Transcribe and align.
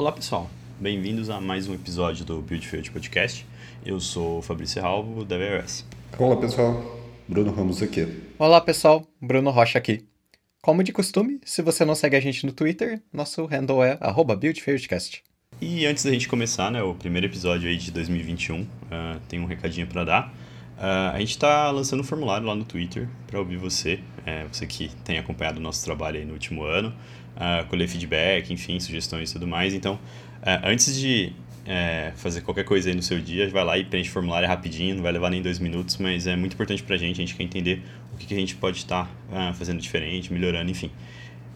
Olá 0.00 0.12
pessoal, 0.12 0.48
bem-vindos 0.80 1.28
a 1.28 1.42
mais 1.42 1.68
um 1.68 1.74
episódio 1.74 2.24
do 2.24 2.40
Build 2.40 2.66
Field 2.66 2.90
Podcast. 2.90 3.46
Eu 3.84 4.00
sou 4.00 4.38
o 4.38 4.42
Fabrício 4.42 4.80
Ralvo, 4.80 5.26
da 5.26 5.36
VRS. 5.36 5.84
Olá 6.18 6.38
pessoal, 6.38 6.82
Bruno 7.28 7.52
Ramos 7.52 7.82
aqui. 7.82 8.08
Olá 8.38 8.62
pessoal, 8.62 9.06
Bruno 9.20 9.50
Rocha 9.50 9.76
aqui. 9.76 10.06
Como 10.62 10.82
de 10.82 10.90
costume, 10.90 11.38
se 11.44 11.60
você 11.60 11.84
não 11.84 11.94
segue 11.94 12.16
a 12.16 12.20
gente 12.20 12.46
no 12.46 12.52
Twitter, 12.52 13.02
nosso 13.12 13.44
handle 13.44 13.84
é 13.84 13.98
BuildFieldCast. 14.24 15.22
E 15.60 15.84
antes 15.84 16.02
da 16.02 16.10
gente 16.10 16.26
começar, 16.30 16.70
né, 16.70 16.82
o 16.82 16.94
primeiro 16.94 17.26
episódio 17.26 17.68
aí 17.68 17.76
de 17.76 17.90
2021, 17.90 18.62
uh, 18.62 18.66
tem 19.28 19.38
um 19.38 19.44
recadinho 19.44 19.86
para 19.86 20.02
dar. 20.04 20.34
Uh, 20.78 21.12
a 21.12 21.18
gente 21.18 21.32
está 21.32 21.70
lançando 21.70 22.00
um 22.00 22.04
formulário 22.04 22.46
lá 22.46 22.54
no 22.54 22.64
Twitter 22.64 23.06
para 23.26 23.38
ouvir 23.38 23.58
você, 23.58 24.00
é, 24.24 24.46
você 24.50 24.66
que 24.66 24.88
tem 25.04 25.18
acompanhado 25.18 25.60
o 25.60 25.62
nosso 25.62 25.84
trabalho 25.84 26.18
aí 26.18 26.24
no 26.24 26.32
último 26.32 26.64
ano, 26.64 26.94
uh, 27.36 27.66
colher 27.66 27.88
feedback, 27.88 28.52
enfim, 28.52 28.78
sugestões 28.80 29.30
e 29.30 29.32
tudo 29.32 29.46
mais. 29.46 29.74
Então, 29.74 29.94
uh, 29.94 30.64
antes 30.64 30.98
de 30.98 31.32
é, 31.66 32.12
fazer 32.16 32.40
qualquer 32.40 32.64
coisa 32.64 32.88
aí 32.88 32.94
no 32.94 33.02
seu 33.02 33.20
dia, 33.20 33.48
vai 33.48 33.64
lá 33.64 33.78
e 33.78 33.84
preenche 33.84 34.10
o 34.10 34.12
formulário 34.12 34.48
rapidinho, 34.48 34.96
não 34.96 35.02
vai 35.02 35.12
levar 35.12 35.30
nem 35.30 35.42
dois 35.42 35.58
minutos, 35.58 35.98
mas 35.98 36.26
é 36.26 36.34
muito 36.36 36.54
importante 36.54 36.82
para 36.82 36.96
a 36.96 36.98
gente, 36.98 37.16
a 37.16 37.24
gente 37.24 37.34
quer 37.34 37.44
entender 37.44 37.82
o 38.12 38.16
que, 38.16 38.26
que 38.26 38.34
a 38.34 38.36
gente 38.36 38.56
pode 38.56 38.78
estar 38.78 39.10
tá, 39.30 39.52
fazendo 39.52 39.80
diferente, 39.80 40.32
melhorando, 40.32 40.70
enfim. 40.70 40.90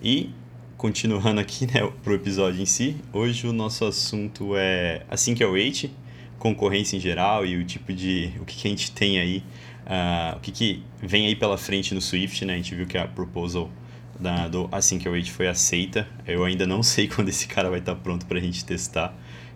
E 0.02 0.30
continuando 0.76 1.40
aqui 1.40 1.66
né, 1.66 1.80
para 2.02 2.12
o 2.12 2.14
episódio 2.14 2.60
em 2.60 2.66
si, 2.66 2.96
hoje 3.12 3.46
o 3.46 3.52
nosso 3.52 3.84
assunto 3.84 4.54
é 4.56 5.02
assim 5.10 5.34
que 5.34 5.42
é 5.42 5.46
o 5.46 5.52
Wait, 5.52 5.90
concorrência 6.38 6.96
em 6.96 7.00
geral 7.00 7.46
e 7.46 7.56
o 7.56 7.64
tipo 7.64 7.92
de. 7.92 8.32
o 8.40 8.44
que, 8.44 8.56
que 8.56 8.68
a 8.68 8.70
gente 8.70 8.92
tem 8.92 9.18
aí, 9.18 9.42
uh, 9.86 10.36
o 10.36 10.40
que, 10.40 10.52
que 10.52 10.82
vem 11.02 11.26
aí 11.26 11.34
pela 11.34 11.56
frente 11.56 11.94
no 11.94 12.00
Swift, 12.00 12.44
né? 12.44 12.52
A 12.52 12.56
gente 12.56 12.74
viu 12.74 12.86
que 12.86 12.98
a 12.98 13.08
proposal 13.08 13.70
da, 14.18 14.48
do 14.48 14.68
Assim 14.72 14.98
que 14.98 15.08
Wait 15.08 15.30
foi 15.30 15.48
aceita. 15.48 16.06
Eu 16.26 16.44
ainda 16.44 16.66
não 16.66 16.82
sei 16.84 17.08
quando 17.08 17.28
esse 17.28 17.46
cara 17.46 17.70
vai 17.70 17.78
estar 17.78 17.94
pronto 17.96 18.26
para 18.26 18.38
a 18.38 18.40
gente 18.40 18.64
testar. 18.64 19.14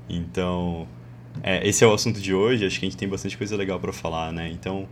Então, 0.08 0.86
é, 1.42 1.66
esse 1.66 1.84
é 1.84 1.86
o 1.86 1.92
assunto 1.92 2.20
de 2.20 2.34
hoje. 2.34 2.66
Acho 2.66 2.78
que 2.78 2.86
a 2.86 2.88
gente 2.88 2.98
tem 2.98 3.08
bastante 3.08 3.36
coisa 3.36 3.56
legal 3.56 3.78
para 3.78 3.92
falar, 3.92 4.32
né? 4.32 4.50
Então, 4.50 4.88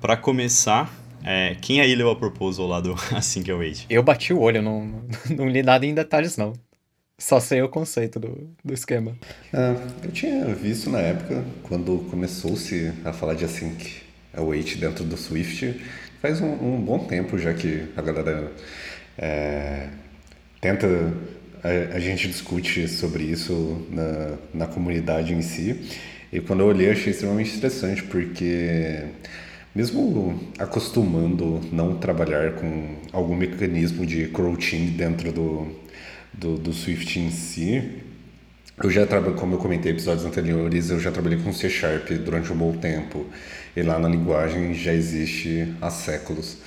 para 0.00 0.16
começar, 0.16 0.92
é, 1.24 1.56
quem 1.60 1.80
aí 1.80 1.94
leu 1.94 2.10
a 2.10 2.16
proposal 2.16 2.66
lá 2.66 2.80
do 2.80 2.94
Assim 3.14 3.42
que 3.42 3.52
Wait? 3.52 3.86
Eu 3.88 4.02
bati 4.02 4.32
o 4.32 4.40
olho, 4.40 4.62
não, 4.62 5.02
não 5.30 5.48
li 5.48 5.62
nada 5.62 5.86
em 5.86 5.94
detalhes, 5.94 6.36
não. 6.36 6.52
Só 7.20 7.40
sei 7.40 7.60
o 7.62 7.68
conceito 7.68 8.20
do, 8.20 8.48
do 8.64 8.72
esquema. 8.72 9.16
É, 9.52 9.74
eu 10.04 10.12
tinha 10.12 10.54
visto 10.54 10.88
na 10.88 11.00
época, 11.00 11.44
quando 11.64 12.06
começou-se 12.10 12.92
a 13.04 13.12
falar 13.12 13.34
de 13.34 13.44
async 13.44 14.02
await 14.32 14.76
dentro 14.76 15.04
do 15.04 15.16
Swift, 15.16 15.80
faz 16.22 16.40
um, 16.40 16.52
um, 16.52 16.80
bom 16.80 17.00
tempo 17.00 17.36
já 17.36 17.52
que 17.52 17.88
a 17.96 18.02
galera 18.02 18.52
é, 19.18 19.88
tenta, 20.60 20.86
a, 21.62 21.96
a, 21.96 22.00
gente 22.00 22.28
discute 22.28 22.88
sobre 22.88 23.24
isso 23.24 23.86
na, 23.90 24.38
na 24.54 24.66
comunidade 24.66 25.34
em 25.34 25.42
si. 25.42 25.90
E 26.32 26.40
quando 26.40 26.60
eu 26.60 26.66
olhei, 26.66 26.90
achei 26.90 27.10
extremamente 27.12 27.56
interessante, 27.56 28.02
porque 28.04 29.04
mesmo 29.74 30.40
acostumando 30.58 31.60
não 31.72 31.96
trabalhar 31.96 32.52
com 32.52 32.96
algum 33.12 33.34
mecanismo 33.34 34.06
de 34.06 34.28
crouching 34.28 34.86
dentro 34.96 35.32
do 35.32 35.88
do, 36.38 36.56
do 36.56 36.72
Swift 36.72 37.18
em 37.18 37.30
si, 37.30 38.02
eu 38.82 38.90
já 38.90 39.04
trabalhei, 39.06 39.36
como 39.36 39.54
eu 39.54 39.58
comentei 39.58 39.90
em 39.90 39.94
episódios 39.94 40.24
anteriores, 40.24 40.90
eu 40.90 41.00
já 41.00 41.10
trabalhei 41.10 41.38
com 41.38 41.52
C 41.52 41.68
Sharp 41.68 42.10
durante 42.24 42.52
um 42.52 42.56
bom 42.56 42.72
tempo. 42.76 43.26
E 43.76 43.82
lá 43.82 43.98
na 43.98 44.08
linguagem 44.08 44.72
já 44.72 44.92
existe 44.92 45.74
há 45.80 45.90
séculos. 45.90 46.58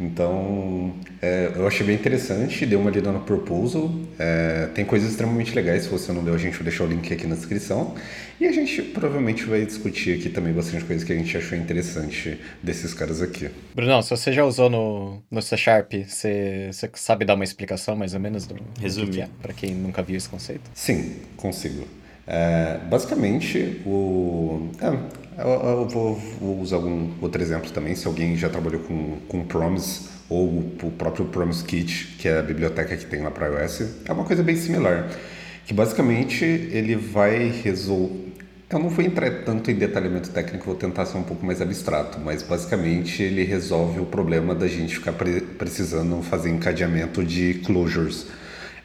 Então, 0.00 0.94
é, 1.20 1.52
eu 1.56 1.66
achei 1.66 1.84
bem 1.84 1.96
interessante, 1.96 2.64
dei 2.64 2.78
uma 2.78 2.90
lida 2.90 3.10
no 3.10 3.20
proposal. 3.20 3.90
É, 4.18 4.68
tem 4.74 4.84
coisas 4.84 5.10
extremamente 5.10 5.52
legais, 5.54 5.82
se 5.82 5.88
você 5.88 6.12
não 6.12 6.22
deu, 6.22 6.34
a 6.34 6.38
gente 6.38 6.54
vai 6.54 6.62
deixar 6.62 6.84
o 6.84 6.86
link 6.86 7.12
aqui 7.12 7.26
na 7.26 7.34
descrição. 7.34 7.94
E 8.40 8.46
a 8.46 8.52
gente 8.52 8.80
provavelmente 8.80 9.44
vai 9.44 9.66
discutir 9.66 10.16
aqui 10.16 10.28
também 10.28 10.52
bastante 10.52 10.84
coisas 10.84 11.04
que 11.04 11.12
a 11.12 11.16
gente 11.16 11.36
achou 11.36 11.58
interessante 11.58 12.38
desses 12.62 12.94
caras 12.94 13.20
aqui. 13.20 13.50
Brunão, 13.74 14.00
se 14.00 14.10
você 14.10 14.32
já 14.32 14.44
usou 14.44 14.70
no, 14.70 15.20
no 15.28 15.42
C 15.42 15.56
Sharp, 15.56 15.92
você, 16.06 16.70
você 16.70 16.88
sabe 16.94 17.24
dar 17.24 17.34
uma 17.34 17.42
explicação 17.42 17.96
mais 17.96 18.14
ou 18.14 18.20
menos 18.20 18.46
do, 18.46 18.54
Resumir. 18.80 19.10
que 19.10 19.20
é, 19.22 19.28
para 19.42 19.52
quem 19.52 19.74
nunca 19.74 20.00
viu 20.02 20.16
esse 20.16 20.28
conceito? 20.28 20.70
Sim, 20.74 21.16
consigo. 21.36 21.84
É, 22.24 22.78
basicamente, 22.88 23.80
o, 23.84 24.68
é, 24.80 25.27
eu, 25.38 25.48
eu 25.48 25.88
vou, 25.88 26.14
vou, 26.40 26.60
usar 26.60 26.76
algum 26.76 27.10
outro 27.20 27.40
exemplo 27.40 27.70
também. 27.70 27.94
Se 27.94 28.06
alguém 28.06 28.36
já 28.36 28.48
trabalhou 28.48 28.80
com, 28.80 29.18
com 29.28 29.44
Promise 29.44 30.08
ou 30.28 30.58
o 30.82 30.92
próprio 30.98 31.26
Promise 31.26 31.64
Kit, 31.64 32.16
que 32.18 32.28
é 32.28 32.38
a 32.38 32.42
biblioteca 32.42 32.96
que 32.96 33.06
tem 33.06 33.22
lá 33.22 33.30
para 33.30 33.46
iOS, 33.46 33.82
é 34.04 34.12
uma 34.12 34.24
coisa 34.24 34.42
bem 34.42 34.56
similar. 34.56 35.08
Que 35.64 35.72
basicamente 35.72 36.44
ele 36.44 36.96
vai 36.96 37.48
resolver. 37.48 38.28
Eu 38.70 38.78
não 38.80 38.90
vou 38.90 39.02
entrar 39.02 39.30
tanto 39.44 39.70
em 39.70 39.74
detalhamento 39.74 40.28
técnico, 40.28 40.66
vou 40.66 40.74
tentar 40.74 41.06
ser 41.06 41.16
um 41.16 41.22
pouco 41.22 41.46
mais 41.46 41.62
abstrato, 41.62 42.20
mas 42.20 42.42
basicamente 42.42 43.22
ele 43.22 43.42
resolve 43.42 43.98
o 43.98 44.04
problema 44.04 44.54
da 44.54 44.68
gente 44.68 44.96
ficar 44.96 45.12
pre 45.12 45.40
precisando 45.40 46.20
fazer 46.22 46.50
encadeamento 46.50 47.24
de 47.24 47.54
closures, 47.64 48.26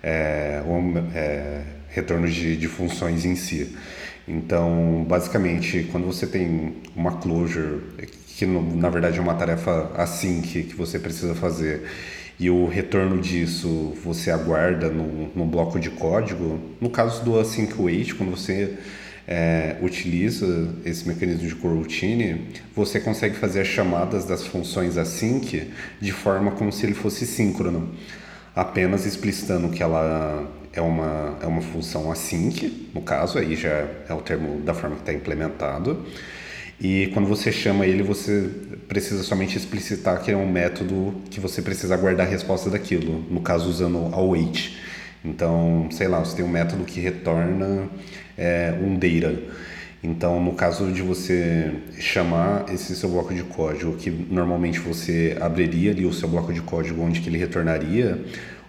é, 0.02 0.64
ou, 0.66 0.82
é, 1.14 1.64
retornos 1.90 2.34
de, 2.34 2.56
de 2.56 2.68
funções 2.70 3.26
em 3.26 3.36
si. 3.36 3.76
Então, 4.28 5.06
basicamente, 5.08 5.88
quando 5.92 6.06
você 6.06 6.26
tem 6.26 6.78
uma 6.96 7.18
closure, 7.18 7.82
que 8.38 8.46
na 8.46 8.90
verdade 8.90 9.20
é 9.20 9.22
uma 9.22 9.36
tarefa 9.36 9.92
assim 9.96 10.42
que, 10.42 10.64
que 10.64 10.76
você 10.76 10.98
precisa 10.98 11.36
fazer, 11.36 11.84
e 12.40 12.50
o 12.50 12.68
retorno 12.68 13.22
disso 13.22 13.94
você 14.04 14.32
aguarda 14.32 14.90
no, 14.90 15.30
no 15.36 15.46
bloco 15.46 15.80
de 15.80 15.90
código, 15.90 16.60
no 16.82 16.90
caso 16.90 17.24
do 17.24 17.40
async 17.40 17.74
wait, 17.80 18.14
quando 18.16 18.32
você 18.32 18.78
é, 19.28 19.78
utiliza 19.82 20.70
esse 20.86 21.08
mecanismo 21.08 21.48
de 21.48 21.56
coroutine, 21.56 22.48
você 22.76 23.00
consegue 23.00 23.36
fazer 23.36 23.62
as 23.62 23.68
chamadas 23.68 24.26
das 24.26 24.46
funções 24.46 24.98
async 24.98 25.72
de 26.02 26.12
forma 26.12 26.52
como 26.52 26.72
se 26.72 26.86
ele 26.86 26.94
fosse 26.94 27.26
síncrono, 27.26 27.94
apenas 28.56 29.06
explicitando 29.06 29.70
que 29.70 29.84
ela 29.84 30.50
é 30.74 30.82
uma, 30.82 31.38
é 31.42 31.46
uma 31.46 31.62
função 31.62 32.12
async, 32.12 32.90
no 32.94 33.02
caso, 33.02 33.38
aí 33.38 33.56
já 33.56 33.88
é 34.10 34.14
o 34.14 34.22
termo 34.22 34.60
da 34.62 34.74
forma 34.74 34.96
que 34.96 35.04
está 35.04 35.14
implementado. 35.14 36.06
E 36.82 37.08
quando 37.14 37.28
você 37.28 37.52
chama 37.52 37.86
ele, 37.86 38.02
você 38.02 38.50
precisa 38.88 39.24
somente 39.24 39.58
explicitar 39.58 40.22
que 40.22 40.32
é 40.32 40.36
um 40.36 40.52
método 40.52 41.16
que 41.30 41.40
você 41.40 41.62
precisa 41.62 41.94
aguardar 41.94 42.26
a 42.26 42.30
resposta 42.30 42.70
daquilo, 42.70 43.24
no 43.30 43.42
caso 43.42 43.70
usando 43.70 44.14
await. 44.14 44.78
Então, 45.24 45.88
sei 45.92 46.08
lá, 46.08 46.20
você 46.20 46.36
tem 46.36 46.44
um 46.44 46.50
método 46.50 46.84
que 46.84 47.00
retorna 47.00 47.88
é, 48.38 48.74
um 48.82 48.96
data. 48.98 49.40
Então, 50.04 50.44
no 50.44 50.52
caso 50.52 50.92
de 50.92 51.02
você 51.02 51.72
chamar 51.98 52.66
esse 52.74 52.94
seu 52.94 53.08
bloco 53.08 53.34
de 53.34 53.44
código, 53.44 53.96
que 53.96 54.10
normalmente 54.10 54.80
você 54.80 55.38
abriria 55.40 55.92
ali 55.92 56.06
o 56.06 56.12
seu 56.12 56.28
bloco 56.28 56.52
de 56.52 56.62
código 56.62 57.02
onde 57.02 57.22
que 57.22 57.30
ele 57.30 57.38
retornaria, 57.38 58.22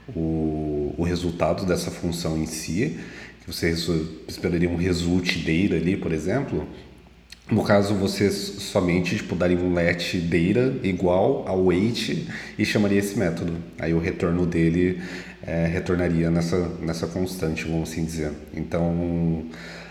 o, 0.09 0.95
o 0.97 1.03
resultado 1.03 1.65
dessa 1.65 1.91
função 1.91 2.37
em 2.37 2.47
si, 2.47 2.99
que 3.41 3.53
você 3.53 3.75
esperaria 4.27 4.69
um 4.69 4.77
result 4.77 5.37
data 5.39 5.75
ali, 5.77 5.97
por 5.97 6.13
exemplo. 6.13 6.67
No 7.51 7.63
caso, 7.63 7.95
você 7.95 8.31
somente 8.31 9.17
tipo, 9.17 9.35
daria 9.35 9.59
um 9.59 9.75
let 9.75 10.17
data 10.17 10.75
igual 10.83 11.47
ao 11.47 11.67
wait 11.67 12.27
e 12.59 12.65
chamaria 12.65 12.99
esse 12.99 13.19
método. 13.19 13.53
Aí 13.79 13.93
o 13.93 13.99
retorno 13.99 14.47
dele 14.47 15.03
é, 15.47 15.67
retornaria 15.67 16.31
nessa, 16.31 16.71
nessa 16.81 17.07
constante, 17.07 17.65
vamos 17.65 17.91
assim 17.91 18.03
dizer. 18.03 18.33
Então, 18.55 19.45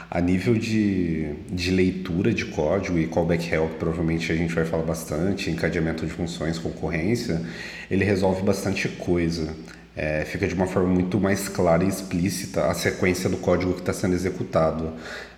a 0.10 0.20
nível 0.20 0.56
de, 0.56 1.36
de 1.52 1.70
leitura 1.70 2.34
de 2.34 2.46
código 2.46 2.98
e 2.98 3.06
callback 3.06 3.54
help, 3.54 3.74
provavelmente 3.74 4.32
a 4.32 4.36
gente 4.36 4.54
vai 4.54 4.66
falar 4.66 4.84
bastante, 4.84 5.52
encadeamento 5.52 6.08
de 6.08 6.12
funções, 6.12 6.58
concorrência, 6.58 7.40
ele 7.90 8.04
resolve 8.04 8.42
bastante 8.42 8.88
coisa 8.88 9.56
é, 9.96 10.26
fica 10.26 10.48
de 10.48 10.54
uma 10.54 10.66
forma 10.66 10.90
muito 10.90 11.20
mais 11.20 11.48
clara 11.48 11.84
e 11.84 11.88
explícita 11.88 12.66
a 12.66 12.74
sequência 12.74 13.30
do 13.30 13.38
código 13.38 13.74
que 13.74 13.80
está 13.80 13.94
sendo 13.94 14.16
executado. 14.16 14.92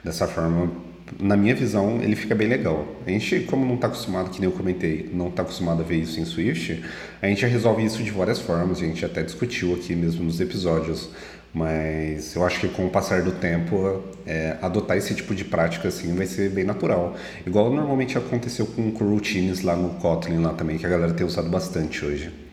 Dessa 0.03 0.27
forma, 0.27 0.71
na 1.19 1.35
minha 1.35 1.53
visão, 1.53 1.99
ele 2.01 2.15
fica 2.15 2.33
bem 2.33 2.47
legal. 2.47 2.87
A 3.05 3.09
gente, 3.09 3.41
como 3.41 3.65
não 3.65 3.75
está 3.75 3.87
acostumado, 3.87 4.29
que 4.29 4.39
nem 4.39 4.49
eu 4.49 4.55
comentei, 4.55 5.09
não 5.13 5.27
está 5.27 5.41
acostumado 5.41 5.81
a 5.81 5.83
ver 5.83 5.97
isso 5.97 6.19
em 6.19 6.25
Swift, 6.25 6.83
a 7.21 7.27
gente 7.27 7.45
resolve 7.45 7.83
isso 7.83 8.01
de 8.01 8.11
várias 8.11 8.39
formas, 8.39 8.81
a 8.81 8.85
gente 8.85 9.03
até 9.03 9.23
discutiu 9.23 9.73
aqui 9.73 9.95
mesmo 9.95 10.23
nos 10.23 10.39
episódios. 10.39 11.09
Mas 11.53 12.35
eu 12.35 12.45
acho 12.45 12.59
que 12.59 12.67
com 12.67 12.85
o 12.85 12.89
passar 12.89 13.21
do 13.21 13.31
tempo, 13.31 14.03
é, 14.25 14.57
adotar 14.61 14.97
esse 14.97 15.15
tipo 15.15 15.33
de 15.33 15.45
prática 15.45 15.87
assim 15.87 16.13
vai 16.13 16.25
ser 16.25 16.49
bem 16.49 16.65
natural. 16.65 17.15
Igual 17.47 17.73
normalmente 17.73 18.17
aconteceu 18.17 18.65
com 18.65 18.89
routines 18.89 19.61
lá 19.61 19.73
no 19.73 19.91
Kotlin 19.91 20.39
lá 20.39 20.53
também, 20.53 20.77
que 20.77 20.85
a 20.85 20.89
galera 20.89 21.13
tem 21.13 21.25
usado 21.25 21.49
bastante 21.49 22.03
hoje 22.03 22.44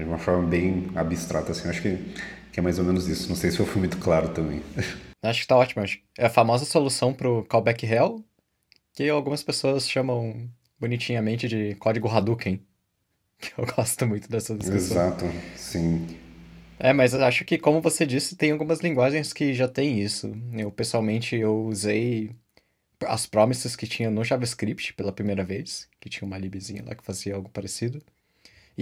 de 0.00 0.08
uma 0.08 0.18
forma 0.18 0.46
bem 0.46 0.90
abstrata, 0.94 1.52
assim. 1.52 1.68
Acho 1.68 1.82
que, 1.82 1.96
que 2.52 2.60
é 2.60 2.62
mais 2.62 2.78
ou 2.78 2.84
menos 2.84 3.08
isso. 3.08 3.28
Não 3.28 3.36
sei 3.36 3.50
se 3.50 3.60
eu 3.60 3.66
fui 3.66 3.80
muito 3.80 3.98
claro 3.98 4.28
também. 4.30 4.62
Acho 5.22 5.42
que 5.42 5.46
tá 5.46 5.56
ótimo. 5.56 5.84
É 6.16 6.26
a 6.26 6.30
famosa 6.30 6.64
solução 6.64 7.12
pro 7.12 7.44
callback 7.44 7.84
hell, 7.86 8.24
que 8.92 9.08
algumas 9.08 9.42
pessoas 9.42 9.88
chamam 9.88 10.48
bonitinhamente 10.78 11.46
de 11.46 11.74
código 11.76 12.08
Hadouken. 12.08 12.60
Que 13.38 13.52
eu 13.60 13.66
gosto 13.66 14.06
muito 14.06 14.28
dessa 14.28 14.56
discussão. 14.56 14.96
Exato, 14.96 15.24
sim. 15.56 16.06
É, 16.78 16.94
mas 16.94 17.12
acho 17.12 17.44
que, 17.44 17.58
como 17.58 17.80
você 17.80 18.06
disse, 18.06 18.36
tem 18.36 18.52
algumas 18.52 18.80
linguagens 18.80 19.32
que 19.34 19.52
já 19.52 19.68
tem 19.68 20.00
isso. 20.00 20.32
Eu, 20.54 20.70
pessoalmente, 20.70 21.36
eu 21.36 21.66
usei 21.66 22.30
as 23.06 23.26
promises 23.26 23.76
que 23.76 23.86
tinha 23.86 24.10
no 24.10 24.24
JavaScript 24.24 24.94
pela 24.94 25.12
primeira 25.12 25.44
vez, 25.44 25.88
que 26.00 26.08
tinha 26.08 26.26
uma 26.26 26.38
libzinha 26.38 26.82
lá 26.86 26.94
que 26.94 27.04
fazia 27.04 27.34
algo 27.34 27.50
parecido. 27.50 28.02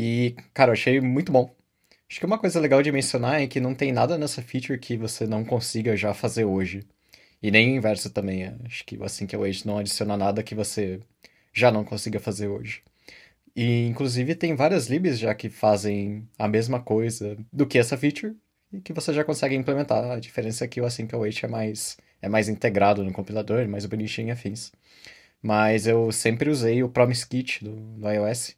E, 0.01 0.37
cara, 0.55 0.71
eu 0.71 0.75
achei 0.75 1.01
muito 1.01 1.33
bom. 1.33 1.53
Acho 2.09 2.21
que 2.21 2.27
uma 2.27 2.39
coisa 2.39 2.61
legal 2.61 2.81
de 2.83 2.93
mencionar 2.93 3.43
é 3.43 3.49
que 3.49 3.59
não 3.59 3.75
tem 3.75 3.91
nada 3.91 4.17
nessa 4.17 4.41
feature 4.41 4.79
que 4.79 4.97
você 4.97 5.27
não 5.27 5.45
consiga 5.45 5.97
já 5.97 6.15
fazer 6.15 6.45
hoje. 6.45 6.87
E 7.43 7.51
nem 7.51 7.73
o 7.73 7.77
inverso 7.77 8.09
também. 8.11 8.45
É. 8.45 8.55
Acho 8.65 8.85
que 8.85 8.97
assim 9.03 9.27
que 9.27 9.37
o 9.37 9.43
Age 9.43 9.67
não 9.67 9.79
adiciona 9.79 10.17
nada 10.17 10.43
que 10.43 10.55
você 10.55 11.01
já 11.53 11.73
não 11.73 11.85
consiga 11.85 12.21
fazer 12.21 12.47
hoje. 12.47 12.83
E 13.57 13.87
inclusive 13.89 14.37
tem 14.37 14.55
várias 14.55 14.87
libs 14.87 15.19
já 15.19 15.35
que 15.35 15.49
fazem 15.51 16.29
a 16.39 16.47
mesma 16.47 16.81
coisa 16.81 17.37
do 17.53 17.67
que 17.67 17.79
essa 17.79 17.97
feature 17.99 18.37
e 18.73 18.81
que 18.81 18.93
você 18.93 19.13
já 19.13 19.25
consegue 19.25 19.57
implementar. 19.57 20.13
A 20.13 20.21
diferença 20.21 20.65
é 20.65 20.69
que 20.69 20.81
o 20.81 20.87
Async 20.87 21.13
Await 21.13 21.45
é 21.45 21.49
mais 21.49 21.97
é 22.23 22.29
mais 22.29 22.49
integrado 22.49 23.03
no 23.05 23.13
compilador, 23.13 23.67
mais 23.69 23.85
bonitinho 23.87 24.29
e 24.29 24.31
afins. 24.31 24.73
Mas 25.43 25.87
eu 25.89 26.13
sempre 26.13 26.51
usei 26.51 26.83
o 26.85 26.89
Promise 26.89 27.27
Kit 27.27 27.65
do, 27.65 27.73
do 27.73 28.09
iOS 28.11 28.58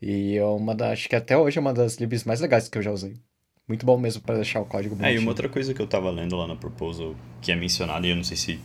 e 0.00 0.36
é 0.36 0.44
uma 0.44 0.74
da, 0.74 0.92
acho 0.92 1.08
que 1.08 1.16
até 1.16 1.36
hoje 1.36 1.58
é 1.58 1.60
uma 1.60 1.72
das 1.72 1.96
libs 1.96 2.24
mais 2.24 2.40
legais 2.40 2.68
que 2.68 2.78
eu 2.78 2.82
já 2.82 2.90
usei. 2.90 3.14
Muito 3.66 3.84
bom 3.84 3.98
mesmo 3.98 4.22
para 4.22 4.36
deixar 4.36 4.60
o 4.60 4.64
código 4.64 4.94
bonitinho. 4.94 5.18
É, 5.18 5.20
e 5.20 5.22
uma 5.22 5.30
outra 5.30 5.48
coisa 5.48 5.74
que 5.74 5.80
eu 5.80 5.86
tava 5.86 6.10
lendo 6.10 6.36
lá 6.36 6.46
na 6.46 6.56
proposal, 6.56 7.14
que 7.42 7.52
é 7.52 7.56
mencionada, 7.56 8.06
e 8.06 8.10
eu 8.10 8.16
não 8.16 8.24
sei 8.24 8.36
se 8.36 8.60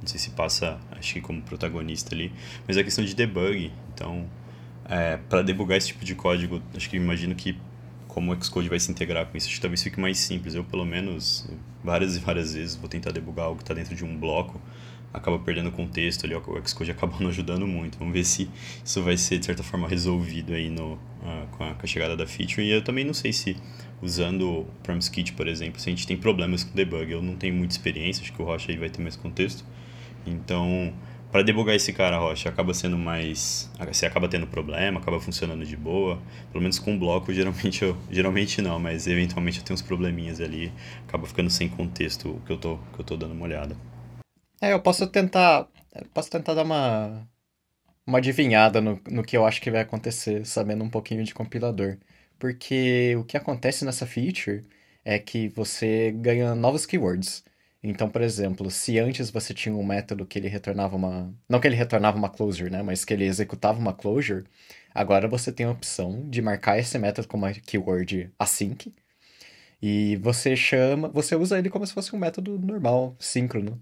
não 0.00 0.08
sei 0.08 0.18
se 0.18 0.30
passa, 0.30 0.80
acho 0.90 1.14
que 1.14 1.20
como 1.20 1.40
protagonista 1.42 2.12
ali, 2.12 2.32
mas 2.66 2.76
é 2.76 2.80
a 2.80 2.84
questão 2.84 3.04
de 3.04 3.14
debug. 3.14 3.72
Então, 3.94 4.28
é, 4.88 5.16
para 5.16 5.42
debugar 5.42 5.78
esse 5.78 5.88
tipo 5.88 6.04
de 6.04 6.14
código, 6.14 6.60
acho 6.76 6.90
que 6.90 6.96
imagino 6.96 7.34
que 7.34 7.56
como 8.08 8.32
o 8.32 8.44
Xcode 8.44 8.68
vai 8.68 8.78
se 8.78 8.90
integrar 8.90 9.26
com 9.26 9.38
isso, 9.38 9.46
acho 9.46 9.56
que 9.56 9.62
talvez 9.62 9.82
fique 9.82 9.98
mais 9.98 10.18
simples. 10.18 10.54
Eu, 10.54 10.64
pelo 10.64 10.84
menos, 10.84 11.48
várias 11.82 12.16
e 12.16 12.18
várias 12.18 12.52
vezes 12.52 12.76
vou 12.76 12.88
tentar 12.88 13.10
debugar 13.10 13.46
algo 13.46 13.56
que 13.56 13.62
está 13.62 13.72
dentro 13.72 13.94
de 13.94 14.04
um 14.04 14.18
bloco 14.18 14.60
acaba 15.12 15.38
perdendo 15.38 15.70
contexto 15.70 16.24
ali, 16.24 16.34
o 16.34 16.42
Xcode 16.66 16.90
acaba 16.90 17.16
não 17.20 17.28
ajudando 17.28 17.66
muito. 17.66 17.98
Vamos 17.98 18.14
ver 18.14 18.24
se 18.24 18.48
isso 18.84 19.02
vai 19.02 19.16
ser, 19.16 19.38
de 19.38 19.46
certa 19.46 19.62
forma, 19.62 19.86
resolvido 19.86 20.54
aí 20.54 20.70
no, 20.70 20.94
uh, 20.94 21.46
com, 21.52 21.64
a, 21.64 21.74
com, 21.74 21.82
a, 21.82 21.86
chegada 21.86 22.16
da 22.16 22.26
feature. 22.26 22.62
E 22.62 22.70
eu 22.70 22.82
também 22.82 23.04
não 23.04 23.14
sei 23.14 23.32
se, 23.32 23.56
usando 24.00 24.48
o 24.48 24.64
Promise 24.82 25.10
Kit, 25.10 25.32
por 25.34 25.46
exemplo, 25.46 25.80
se 25.80 25.88
a 25.88 25.92
gente 25.92 26.06
tem 26.06 26.16
problemas 26.16 26.64
com 26.64 26.74
debug. 26.74 27.10
Eu 27.10 27.22
não 27.22 27.36
tenho 27.36 27.54
muita 27.54 27.74
experiência, 27.74 28.22
acho 28.22 28.32
que 28.32 28.40
o 28.40 28.44
Rocha 28.44 28.72
aí 28.72 28.78
vai 28.78 28.88
ter 28.88 29.02
mais 29.02 29.16
contexto. 29.16 29.64
Então, 30.24 30.92
para 31.30 31.42
debugar 31.42 31.74
esse 31.74 31.92
cara, 31.92 32.18
Rocha, 32.18 32.48
acaba 32.48 32.72
sendo 32.72 32.96
mais... 32.96 33.70
Você 33.86 34.06
acaba 34.06 34.28
tendo 34.28 34.46
problema, 34.46 34.98
acaba 34.98 35.20
funcionando 35.20 35.64
de 35.66 35.76
boa. 35.76 36.18
Pelo 36.50 36.62
menos 36.62 36.78
com 36.78 36.98
bloco, 36.98 37.32
geralmente 37.34 37.82
eu... 37.82 37.96
Geralmente 38.10 38.62
não, 38.62 38.78
mas 38.78 39.06
eventualmente 39.06 39.58
eu 39.58 39.64
tenho 39.64 39.74
uns 39.74 39.82
probleminhas 39.82 40.40
ali. 40.40 40.72
Acaba 41.06 41.26
ficando 41.26 41.50
sem 41.50 41.68
contexto 41.68 42.30
o 42.30 42.40
que 42.46 42.52
eu 42.52 42.56
tô, 42.56 42.78
que 42.94 43.00
eu 43.00 43.04
tô 43.04 43.16
dando 43.16 43.32
uma 43.32 43.44
olhada. 43.44 43.76
É, 44.62 44.72
eu 44.72 44.80
posso 44.80 45.06
tentar. 45.08 45.68
Posso 46.14 46.30
tentar 46.30 46.54
dar 46.54 46.62
uma. 46.64 47.28
Uma 48.06 48.18
adivinhada 48.18 48.80
no, 48.80 49.00
no 49.10 49.24
que 49.24 49.36
eu 49.36 49.46
acho 49.46 49.60
que 49.62 49.70
vai 49.70 49.82
acontecer, 49.82 50.46
sabendo 50.46 50.84
um 50.84 50.90
pouquinho 50.90 51.24
de 51.24 51.34
compilador. 51.34 51.98
Porque 52.38 53.16
o 53.16 53.24
que 53.24 53.36
acontece 53.36 53.84
nessa 53.84 54.06
feature 54.06 54.62
é 55.04 55.18
que 55.18 55.48
você 55.50 56.12
ganha 56.12 56.54
novos 56.54 56.86
keywords. 56.86 57.44
Então, 57.82 58.10
por 58.10 58.22
exemplo, 58.22 58.70
se 58.70 58.98
antes 58.98 59.30
você 59.30 59.54
tinha 59.54 59.74
um 59.74 59.84
método 59.84 60.26
que 60.26 60.38
ele 60.38 60.48
retornava 60.48 60.96
uma. 60.96 61.34
Não 61.48 61.60
que 61.60 61.68
ele 61.68 61.76
retornava 61.76 62.18
uma 62.18 62.30
closure, 62.30 62.70
né? 62.70 62.82
Mas 62.82 63.04
que 63.04 63.14
ele 63.14 63.24
executava 63.26 63.78
uma 63.80 63.94
closure, 63.94 64.44
agora 64.94 65.28
você 65.28 65.52
tem 65.52 65.66
a 65.66 65.70
opção 65.72 66.28
de 66.30 66.42
marcar 66.42 66.78
esse 66.78 66.98
método 66.98 67.28
como 67.28 67.46
uma 67.46 67.52
keyword 67.54 68.32
async. 68.38 68.92
E 69.82 70.16
você 70.18 70.56
chama. 70.56 71.08
Você 71.10 71.36
usa 71.36 71.58
ele 71.58 71.70
como 71.70 71.86
se 71.86 71.92
fosse 71.94 72.14
um 72.14 72.18
método 72.18 72.58
normal, 72.58 73.16
síncrono. 73.18 73.80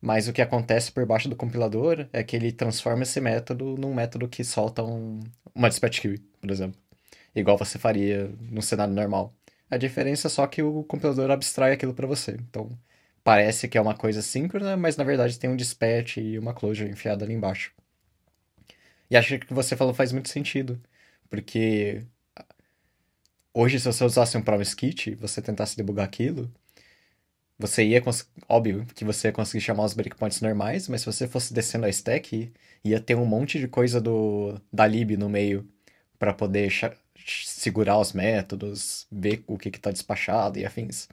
Mas 0.00 0.28
o 0.28 0.32
que 0.32 0.42
acontece 0.42 0.90
por 0.92 1.04
baixo 1.06 1.28
do 1.28 1.36
compilador 1.36 2.08
é 2.12 2.22
que 2.24 2.34
ele 2.36 2.52
transforma 2.52 3.02
esse 3.02 3.20
método 3.20 3.76
num 3.76 3.94
método 3.94 4.28
que 4.28 4.42
solta 4.44 4.82
um, 4.82 5.20
uma 5.54 5.68
dispatch 5.68 6.00
queue, 6.00 6.18
por 6.40 6.50
exemplo. 6.50 6.80
Igual 7.34 7.58
você 7.58 7.78
faria 7.78 8.30
no 8.50 8.62
cenário 8.62 8.94
normal. 8.94 9.34
A 9.70 9.76
diferença 9.76 10.28
é 10.28 10.30
só 10.30 10.46
que 10.46 10.62
o 10.62 10.84
compilador 10.84 11.30
abstrai 11.30 11.72
aquilo 11.72 11.94
para 11.94 12.06
você. 12.06 12.32
Então, 12.32 12.76
parece 13.22 13.68
que 13.68 13.78
é 13.78 13.80
uma 13.80 13.94
coisa 13.94 14.22
síncrona, 14.22 14.76
mas 14.76 14.96
na 14.96 15.04
verdade 15.04 15.38
tem 15.38 15.50
um 15.50 15.56
dispatch 15.56 16.18
e 16.18 16.38
uma 16.38 16.54
closure 16.54 16.90
enfiada 16.90 17.24
ali 17.24 17.34
embaixo. 17.34 17.72
E 19.10 19.16
acho 19.16 19.28
que 19.38 19.44
o 19.44 19.48
que 19.48 19.54
você 19.54 19.76
falou 19.76 19.92
faz 19.94 20.12
muito 20.12 20.28
sentido. 20.28 20.80
Porque 21.28 22.02
hoje, 23.54 23.78
se 23.78 23.86
você 23.86 24.04
usasse 24.04 24.36
um 24.36 24.42
promise 24.42 24.74
kit, 24.74 25.14
você 25.14 25.42
tentasse 25.42 25.76
debugar 25.76 26.04
aquilo, 26.06 26.50
você 27.60 27.84
ia 27.84 28.02
óbvio 28.48 28.86
que 28.94 29.04
você 29.04 29.28
ia 29.28 29.32
conseguir 29.32 29.62
chamar 29.62 29.84
os 29.84 29.94
breakpoints 29.94 30.40
normais, 30.40 30.88
mas 30.88 31.02
se 31.02 31.06
você 31.06 31.28
fosse 31.28 31.52
descendo 31.54 31.86
a 31.86 31.88
stack, 31.90 32.52
ia 32.84 33.00
ter 33.00 33.14
um 33.16 33.26
monte 33.26 33.58
de 33.58 33.68
coisa 33.68 34.00
do 34.00 34.60
da 34.72 34.86
lib 34.86 35.16
no 35.16 35.28
meio 35.28 35.68
para 36.18 36.32
poder 36.34 36.70
segurar 37.44 37.98
os 37.98 38.12
métodos, 38.12 39.06
ver 39.10 39.44
o 39.46 39.58
que 39.58 39.68
está 39.68 39.90
despachado 39.90 40.58
e 40.58 40.64
afins. 40.66 41.08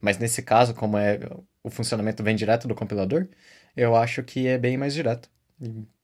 Mas 0.00 0.18
nesse 0.18 0.42
caso, 0.42 0.74
como 0.74 0.96
é 0.98 1.20
o 1.62 1.70
funcionamento 1.70 2.22
vem 2.22 2.36
direto 2.36 2.68
do 2.68 2.74
compilador, 2.74 3.28
eu 3.76 3.96
acho 3.96 4.22
que 4.22 4.46
é 4.46 4.58
bem 4.58 4.76
mais 4.78 4.94
direto. 4.94 5.30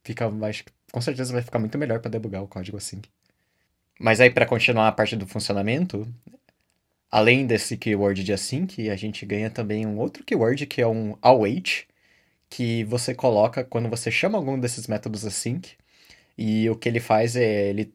Fica, 0.04 0.26
acho, 0.46 0.64
com 0.92 1.00
certeza 1.00 1.32
vai 1.32 1.42
ficar 1.42 1.58
muito 1.58 1.78
melhor 1.78 2.00
para 2.00 2.10
debugar 2.10 2.42
o 2.42 2.48
código 2.48 2.76
assim. 2.76 3.02
Mas 3.98 4.20
aí, 4.20 4.30
para 4.30 4.46
continuar 4.46 4.88
a 4.88 4.92
parte 4.92 5.16
do 5.16 5.26
funcionamento, 5.26 6.06
Além 7.16 7.46
desse 7.46 7.78
keyword 7.78 8.22
de 8.22 8.30
async, 8.34 8.90
a 8.90 8.94
gente 8.94 9.24
ganha 9.24 9.48
também 9.48 9.86
um 9.86 9.98
outro 9.98 10.22
keyword 10.22 10.66
que 10.66 10.82
é 10.82 10.86
um 10.86 11.16
await, 11.22 11.88
que 12.50 12.84
você 12.84 13.14
coloca 13.14 13.64
quando 13.64 13.88
você 13.88 14.10
chama 14.10 14.36
algum 14.36 14.60
desses 14.60 14.86
métodos 14.86 15.24
async, 15.24 15.78
e 16.36 16.68
o 16.68 16.76
que 16.76 16.86
ele 16.86 17.00
faz 17.00 17.34
é 17.34 17.70
ele 17.70 17.94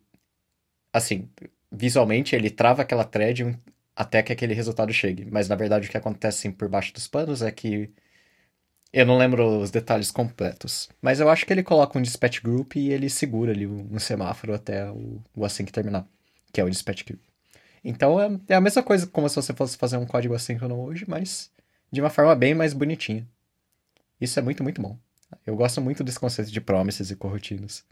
assim, 0.92 1.30
visualmente 1.72 2.36
ele 2.36 2.50
trava 2.50 2.82
aquela 2.82 3.04
thread 3.04 3.60
até 3.96 4.24
que 4.24 4.34
aquele 4.34 4.56
resultado 4.56 4.92
chegue, 4.92 5.26
mas 5.30 5.48
na 5.48 5.56
verdade 5.56 5.88
o 5.88 5.92
que 5.92 5.98
acontece 5.98 6.50
por 6.52 6.68
baixo 6.68 6.92
dos 6.92 7.08
panos 7.08 7.44
é 7.44 7.52
que 7.52 7.92
eu 8.92 9.06
não 9.06 9.20
lembro 9.20 9.60
os 9.62 9.70
detalhes 9.70 10.10
completos, 10.12 10.90
mas 11.00 11.20
eu 11.20 11.30
acho 11.30 11.46
que 11.46 11.54
ele 11.54 11.64
coloca 11.64 11.98
um 12.00 12.02
dispatch 12.02 12.42
group 12.42 12.76
e 12.76 12.92
ele 12.92 13.08
segura 13.10 13.52
ali 13.52 13.68
um 13.68 14.00
semáforo 14.00 14.56
até 14.56 14.90
o, 14.90 15.22
o 15.36 15.46
async 15.46 15.72
terminar, 15.72 16.08
que 16.52 16.60
é 16.60 16.64
o 16.64 16.70
dispatch 16.72 17.06
group. 17.06 17.31
Então 17.84 18.20
é, 18.20 18.40
é 18.50 18.56
a 18.56 18.62
mesma 18.62 18.84
coisa 18.84 19.08
como 19.08 19.28
se 19.28 19.36
você 19.36 19.54
fosse 19.54 19.78
fazer 19.78 19.98
um 19.98 20.06
código 20.06 20.34
assíncrono 20.34 20.80
hoje, 20.80 21.06
mas 21.08 21.52
de 21.92 22.00
uma 22.02 22.10
forma 22.10 22.36
bem 22.36 22.54
mais 22.54 22.74
bonitinha. 22.74 23.28
Isso 24.20 24.38
é 24.40 24.42
muito, 24.42 24.64
muito 24.64 24.82
bom. 24.82 24.98
Eu 25.46 25.56
gosto 25.56 25.82
muito 25.82 26.04
desse 26.04 26.20
conceito 26.20 26.52
de 26.52 26.62
promises 26.62 27.10
e 27.10 27.16
corrotinas. 27.16 27.84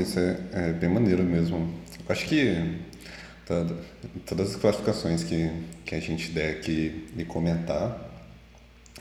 Isso 0.00 0.18
é, 0.18 0.38
é, 0.52 0.72
bem 0.72 0.88
maneiro 0.88 1.22
mesmo. 1.22 1.72
Acho 2.08 2.26
que 2.26 2.80
todas 4.26 4.50
as 4.50 4.56
classificações 4.56 5.24
que, 5.24 5.50
que 5.84 5.94
a 5.94 6.00
gente 6.00 6.30
der 6.30 6.56
aqui 6.56 7.08
e 7.16 7.24
comentar, 7.24 8.10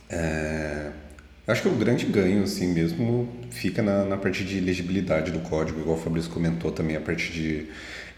é, 0.10 0.92
acho 1.52 1.62
que 1.62 1.68
o 1.68 1.76
grande 1.76 2.06
ganho, 2.06 2.44
assim 2.44 2.68
mesmo, 2.68 3.28
fica 3.50 3.82
na, 3.82 4.06
na 4.06 4.18
parte 4.18 4.44
de 4.44 4.60
legibilidade 4.60 5.32
do 5.32 5.40
código, 5.40 5.82
igual 5.82 5.98
o 5.98 6.00
Fabrício 6.00 6.32
comentou 6.32 6.72
também, 6.72 6.96
a 6.96 7.02
parte 7.02 7.32
de 7.32 7.68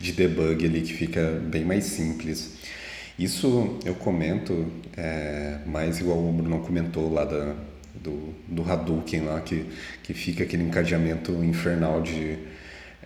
de 0.03 0.11
debug 0.11 0.65
ali 0.65 0.81
que 0.81 0.93
fica 0.93 1.41
bem 1.45 1.63
mais 1.63 1.85
simples. 1.85 2.51
Isso 3.17 3.79
eu 3.85 3.95
comento 3.95 4.67
é, 4.97 5.59
mais 5.65 5.99
igual 5.99 6.17
o 6.17 6.31
Bruno 6.31 6.59
comentou 6.59 7.11
lá 7.11 7.23
da, 7.23 7.55
do, 7.95 8.33
do 8.47 8.69
Hadouken 8.69 9.21
lá, 9.21 9.39
que, 9.39 9.65
que 10.03 10.13
fica 10.13 10.43
aquele 10.43 10.63
encadeamento 10.63 11.31
infernal 11.43 12.01
de, 12.01 12.37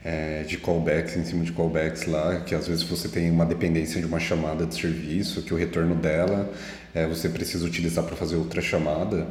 é, 0.03 0.43
de 0.43 0.57
callbacks 0.57 1.15
em 1.17 1.23
cima 1.23 1.43
de 1.43 1.51
callbacks 1.51 2.07
lá, 2.07 2.39
que 2.39 2.55
às 2.55 2.67
vezes 2.67 2.83
você 2.83 3.07
tem 3.09 3.29
uma 3.29 3.45
dependência 3.45 3.99
de 3.99 4.07
uma 4.07 4.19
chamada 4.19 4.65
de 4.65 4.73
serviço, 4.73 5.43
que 5.43 5.53
o 5.53 5.57
retorno 5.57 5.93
dela 5.93 6.51
é, 6.95 7.05
você 7.05 7.29
precisa 7.29 7.65
utilizar 7.65 8.05
para 8.05 8.15
fazer 8.15 8.37
outra 8.37 8.61
chamada. 8.61 9.27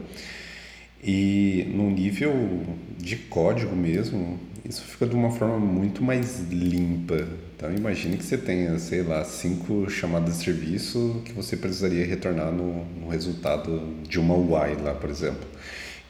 E 1.03 1.71
no 1.75 1.91
nível 1.91 2.63
de 2.99 3.17
código 3.17 3.77
mesmo, 3.77 4.39
isso 4.65 4.83
fica 4.83 5.07
de 5.07 5.15
uma 5.15 5.31
forma 5.31 5.59
muito 5.59 6.03
mais 6.03 6.41
limpa. 6.51 7.27
Então 7.57 7.73
imagine 7.73 8.17
que 8.17 8.25
você 8.25 8.37
tenha, 8.37 8.79
sei 8.79 9.03
lá, 9.03 9.25
cinco 9.25 9.89
chamadas 9.89 10.39
de 10.39 10.45
serviço 10.45 11.23
que 11.25 11.33
você 11.33 11.57
precisaria 11.57 12.05
retornar 12.05 12.53
no, 12.53 12.85
no 12.85 13.09
resultado 13.09 13.95
de 14.09 14.19
uma 14.19 14.35
UI 14.35 14.77
lá, 14.83 14.95
por 14.95 15.09
exemplo. 15.09 15.47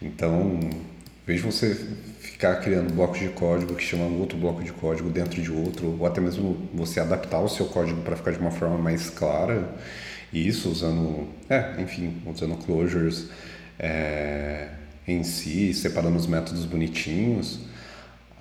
Então, 0.00 0.58
veja 1.26 1.44
você 1.44 1.74
ficar 2.20 2.56
criando 2.56 2.92
blocos 2.92 3.18
de 3.18 3.28
código 3.28 3.74
que 3.74 3.82
chamam 3.82 4.18
outro 4.18 4.36
bloco 4.36 4.62
de 4.62 4.72
código 4.72 5.08
dentro 5.08 5.40
de 5.40 5.50
outro, 5.50 5.96
ou 5.98 6.06
até 6.06 6.20
mesmo 6.20 6.68
você 6.74 7.00
adaptar 7.00 7.40
o 7.40 7.48
seu 7.48 7.66
código 7.66 8.02
para 8.02 8.16
ficar 8.16 8.32
de 8.32 8.38
uma 8.38 8.50
forma 8.50 8.76
mais 8.76 9.08
clara, 9.08 9.74
e 10.32 10.46
isso 10.46 10.68
usando, 10.68 11.28
é, 11.48 11.80
enfim, 11.80 12.16
usando 12.26 12.56
closures 12.56 13.28
é, 13.78 14.68
em 15.06 15.22
si, 15.22 15.72
separando 15.74 16.16
os 16.16 16.26
métodos 16.26 16.64
bonitinhos 16.64 17.60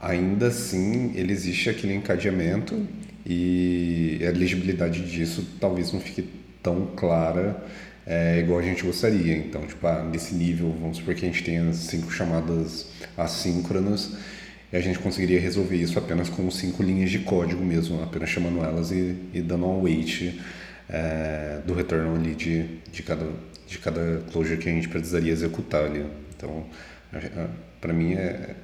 ainda 0.06 0.48
assim 0.48 1.14
ele 1.16 1.32
existe 1.32 1.70
aquele 1.70 1.96
encadeamento 1.96 2.86
e 3.26 4.20
a 4.28 4.32
legibilidade 4.32 5.02
disso 5.10 5.44
talvez 5.60 5.92
não 5.92 6.00
fique 6.00 6.30
tão 6.62 6.88
clara 6.96 7.64
é, 8.06 8.40
igual 8.40 8.60
a 8.60 8.62
gente 8.62 8.84
gostaria. 8.84 9.36
Então, 9.36 9.66
tipo, 9.66 9.86
ah, 9.88 10.04
nesse 10.04 10.36
nível, 10.36 10.76
vamos 10.80 10.98
supor 10.98 11.16
que 11.16 11.26
a 11.26 11.28
gente 11.28 11.44
tenha 11.44 11.74
cinco 11.74 12.12
chamadas 12.12 12.86
assíncronas 13.18 14.12
e 14.72 14.78
a 14.78 14.80
gente 14.80 15.00
conseguiria 15.00 15.40
resolver 15.40 15.78
isso 15.78 15.98
apenas 15.98 16.30
com 16.30 16.50
cinco 16.52 16.84
linhas 16.84 17.10
de 17.10 17.20
código 17.20 17.66
mesmo, 17.66 18.04
apenas 18.04 18.30
chamando 18.30 18.64
elas 18.64 18.92
e, 18.92 19.16
e 19.34 19.42
dando 19.42 19.66
um 19.66 19.72
await 19.80 20.40
é, 20.90 21.62
do 21.66 21.74
retorno 21.74 22.16
ali 22.16 22.36
de, 22.36 22.78
de, 22.92 23.04
cada, 23.04 23.28
de 23.68 23.78
cada 23.80 24.22
closure 24.32 24.58
que 24.58 24.70
a 24.70 24.72
gente 24.72 24.88
precisaria 24.88 25.32
executar 25.32 25.86
ali. 25.86 26.06
Então, 26.36 26.66
para 27.82 27.94
mim 27.94 28.14
é, 28.14 28.56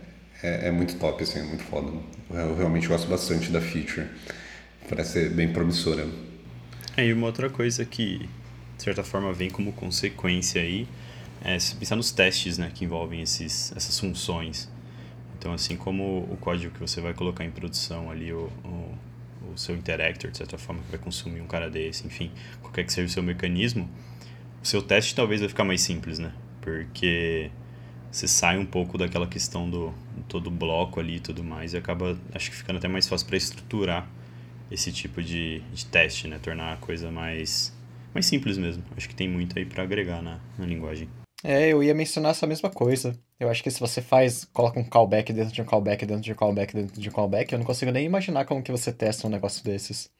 é, 0.44 0.68
é, 0.68 0.72
muito 0.72 0.96
top, 0.96 1.24
assim, 1.24 1.40
é 1.40 1.44
muito 1.44 1.64
foda. 1.64 1.92
Eu 2.30 2.56
realmente 2.56 2.88
gosto 2.88 3.08
bastante 3.08 3.52
da 3.52 3.62
feature. 3.62 4.08
Parece 4.90 5.14
ser 5.14 5.30
bem 5.30 5.52
promissora. 5.52 6.08
É, 6.98 7.06
e 7.06 7.14
uma 7.14 7.28
outra 7.28 7.50
coisa 7.50 7.86
que, 7.86 8.30
de 8.78 8.84
certa 8.84 9.04
forma, 9.04 9.32
vem 9.32 9.50
como 9.50 9.72
consequência 9.72 10.62
aí, 10.62 10.88
é 11.44 11.58
se 11.58 11.76
pensar 11.76 11.96
nos 11.96 12.12
testes 12.12 12.58
né, 12.58 12.72
que 12.74 12.86
envolvem 12.86 13.22
esses, 13.22 13.72
essas 13.76 14.00
funções. 14.00 14.70
Então, 15.38 15.54
assim 15.54 15.76
como 15.76 16.28
o 16.32 16.38
código 16.40 16.74
que 16.74 16.80
você 16.80 17.02
vai 17.02 17.14
colocar 17.14 17.44
em 17.44 17.50
produção 17.50 18.12
ali, 18.12 18.32
o, 18.32 18.52
o, 18.64 18.94
o 19.54 19.58
seu 19.58 19.76
interactor, 19.76 20.32
de 20.32 20.38
certa 20.38 20.58
forma, 20.58 20.82
que 20.84 20.92
vai 20.92 21.00
consumir 21.00 21.42
um 21.42 21.48
cara 21.48 21.70
desse, 21.70 22.06
enfim, 22.06 22.32
qualquer 22.62 22.84
que 22.84 22.94
seja 22.94 23.08
o 23.08 23.10
seu 23.10 23.24
mecanismo, 23.24 23.90
o 24.62 24.68
seu 24.68 24.82
teste 24.82 25.16
talvez 25.16 25.42
vai 25.42 25.50
ficar 25.50 25.64
mais 25.64 25.82
simples, 25.82 26.20
né? 26.20 26.34
Porque 26.62 27.52
você 28.12 28.28
sai 28.28 28.58
um 28.58 28.66
pouco 28.66 28.98
daquela 28.98 29.26
questão 29.26 29.70
do 29.70 29.94
todo 30.28 30.52
bloco 30.52 31.00
ali 31.00 31.16
e 31.16 31.20
tudo 31.20 31.44
mais 31.44 31.74
e 31.74 31.78
acaba, 31.78 32.18
acho 32.34 32.50
que 32.50 32.56
ficando 32.56 32.78
até 32.78 32.88
mais 32.88 33.08
fácil 33.08 33.26
para 33.26 33.38
estruturar 33.38 34.08
esse 34.70 34.92
tipo 34.92 35.22
de, 35.22 35.62
de 35.74 35.86
teste, 35.86 36.28
né? 36.28 36.40
Tornar 36.40 36.74
a 36.74 36.78
coisa 36.78 37.12
mais, 37.12 37.74
mais 38.14 38.26
simples 38.26 38.58
mesmo. 38.58 38.84
Acho 38.96 39.08
que 39.10 39.16
tem 39.16 39.28
muito 39.28 39.58
aí 39.58 39.66
para 39.66 39.84
agregar 39.84 40.22
na, 40.22 40.40
na 40.58 40.66
linguagem. 40.66 41.08
É, 41.44 41.70
eu 41.70 41.82
ia 41.84 41.94
mencionar 41.94 42.32
essa 42.32 42.46
mesma 42.46 42.70
coisa. 42.70 43.18
Eu 43.40 43.50
acho 43.50 43.64
que 43.64 43.72
se 43.72 43.80
você 43.80 44.02
faz, 44.02 44.46
coloca 44.46 44.80
um 44.80 44.84
callback 44.84 45.34
dentro 45.34 45.54
de 45.54 45.62
um 45.62 45.66
callback, 45.66 46.06
dentro 46.06 46.22
de 46.24 46.32
um 46.32 46.36
callback, 46.36 46.74
dentro 46.76 47.02
de 47.02 47.10
um 47.10 47.12
callback, 47.12 47.52
eu 47.52 47.60
não 47.60 47.66
consigo 47.66 47.92
nem 47.92 48.06
imaginar 48.06 48.46
como 48.46 48.62
que 48.62 48.72
você 48.72 48.94
testa 48.94 49.26
um 49.28 49.30
negócio 49.30 49.64
desses. 49.64 50.12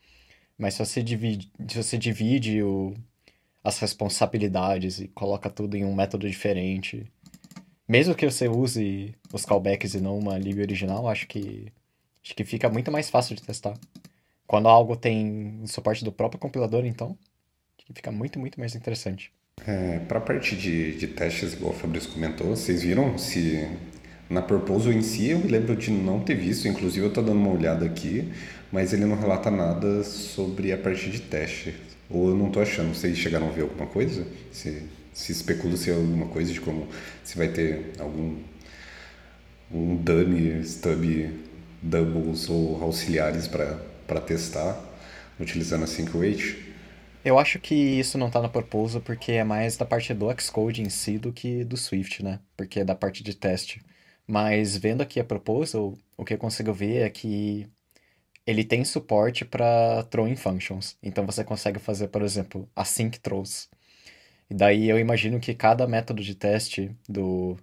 Mas 0.58 0.76
se 0.76 0.86
você 0.86 1.04
divide, 1.04 1.52
se 1.70 1.78
você 1.78 1.98
divide 1.98 2.64
o, 2.64 2.94
as 3.64 3.80
responsabilidades 3.80 5.00
e 5.00 5.08
coloca 5.10 5.50
tudo 5.50 5.76
em 5.78 5.86
um 5.86 5.96
método 5.96 6.30
diferente, 6.30 7.12
mesmo 7.88 8.16
que 8.16 8.30
você 8.30 8.48
use 8.48 9.16
os 9.34 9.46
callbacks 9.46 9.94
e 9.96 10.02
não 10.02 10.18
uma 10.18 10.38
lib 10.38 10.60
original, 10.62 11.08
acho 11.08 11.28
que 11.28 11.72
acho 12.24 12.36
que 12.36 12.46
fica 12.46 12.70
muito 12.70 12.92
mais 12.92 13.10
fácil 13.10 13.36
de 13.36 13.44
testar. 13.44 13.76
Quando 14.48 14.68
algo 14.70 14.96
tem 14.98 15.66
suporte 15.68 16.04
do 16.06 16.12
próprio 16.12 16.40
compilador, 16.40 16.86
então, 16.86 17.18
fica 17.94 18.12
muito, 18.12 18.40
muito 18.40 18.60
mais 18.60 18.76
interessante. 18.76 19.34
É, 19.68 20.00
Para 20.00 20.18
a 20.18 20.22
parte 20.22 20.56
de, 20.56 20.96
de 20.98 21.08
testes, 21.08 21.54
igual 21.54 21.72
o 21.72 21.76
Fabrício 21.76 22.12
comentou, 22.12 22.48
vocês 22.48 22.82
viram 22.84 23.18
se 23.18 23.68
na 24.30 24.42
Proposal 24.42 24.92
em 24.92 25.02
si 25.02 25.30
eu 25.30 25.40
me 25.40 25.48
lembro 25.48 25.76
de 25.76 25.92
não 25.92 26.20
ter 26.20 26.36
visto, 26.36 26.68
inclusive 26.68 27.06
eu 27.06 27.10
estou 27.10 27.24
dando 27.24 27.38
uma 27.38 27.52
olhada 27.52 27.86
aqui, 27.86 28.32
mas 28.72 28.92
ele 28.94 29.06
não 29.06 29.16
relata 29.16 29.52
nada 29.52 30.04
sobre 30.04 30.72
a 30.72 30.78
parte 30.78 31.10
de 31.10 31.22
teste. 31.22 31.76
Ou 32.10 32.30
eu 32.30 32.36
não 32.36 32.48
estou 32.48 32.62
achando, 32.62 32.94
vocês 32.94 33.18
chegaram 33.18 33.48
a 33.48 33.52
ver 33.52 33.62
alguma 33.62 33.86
coisa? 33.88 34.26
Se, 34.52 34.84
se 35.14 35.32
especula 35.32 35.78
se 35.78 35.92
é 35.92 35.94
alguma 35.94 36.28
coisa 36.28 36.52
de 36.52 36.60
como 36.60 36.88
se 37.24 37.38
vai 37.38 37.48
ter 37.50 37.92
algum 38.00 38.38
um 39.74 39.96
dummy, 39.96 40.62
stub, 40.66 41.30
doubles 41.82 42.50
ou 42.50 42.82
auxiliares 42.84 43.48
para 43.48 44.22
testar 44.22 44.78
utilizando 45.40 45.84
a 45.84 45.88
SyncWait. 45.88 46.71
Eu 47.24 47.38
acho 47.40 47.60
que 47.60 47.76
isso 47.76 48.18
não 48.18 48.30
tá 48.32 48.42
na 48.42 48.50
proposal 48.50 49.02
porque 49.02 49.34
é 49.34 49.44
mais 49.44 49.78
da 49.78 49.86
parte 49.86 50.14
do 50.14 50.28
Xcode 50.40 50.82
em 50.82 50.90
si 50.90 51.18
do 51.20 51.32
que 51.32 51.64
do 51.64 51.78
Swift, 51.78 52.24
né? 52.24 52.40
Porque 52.58 52.80
é 52.80 52.84
da 52.86 52.96
parte 52.96 53.24
de 53.24 53.36
teste. 53.36 53.82
Mas 54.28 54.76
vendo 54.78 55.02
aqui 55.02 55.20
a 55.20 55.24
proposal, 55.24 55.98
o 56.18 56.26
que 56.26 56.34
eu 56.34 56.38
consigo 56.38 56.74
ver 56.74 57.04
é 57.04 57.10
que 57.10 57.68
ele 58.46 58.64
tem 58.64 58.86
suporte 58.86 59.46
para 59.46 60.04
throwing 60.06 60.36
functions. 60.36 60.98
Então 61.04 61.26
você 61.26 61.44
consegue 61.44 61.80
fazer, 61.80 62.10
por 62.10 62.22
exemplo, 62.24 62.70
async 62.76 63.20
throws. 63.20 63.70
E 64.50 64.56
daí 64.56 64.90
eu 64.90 65.00
imagino 65.00 65.40
que 65.40 65.54
cada 65.56 65.88
método 65.88 66.24
de 66.24 66.36
teste 66.36 66.96
do, 67.10 67.58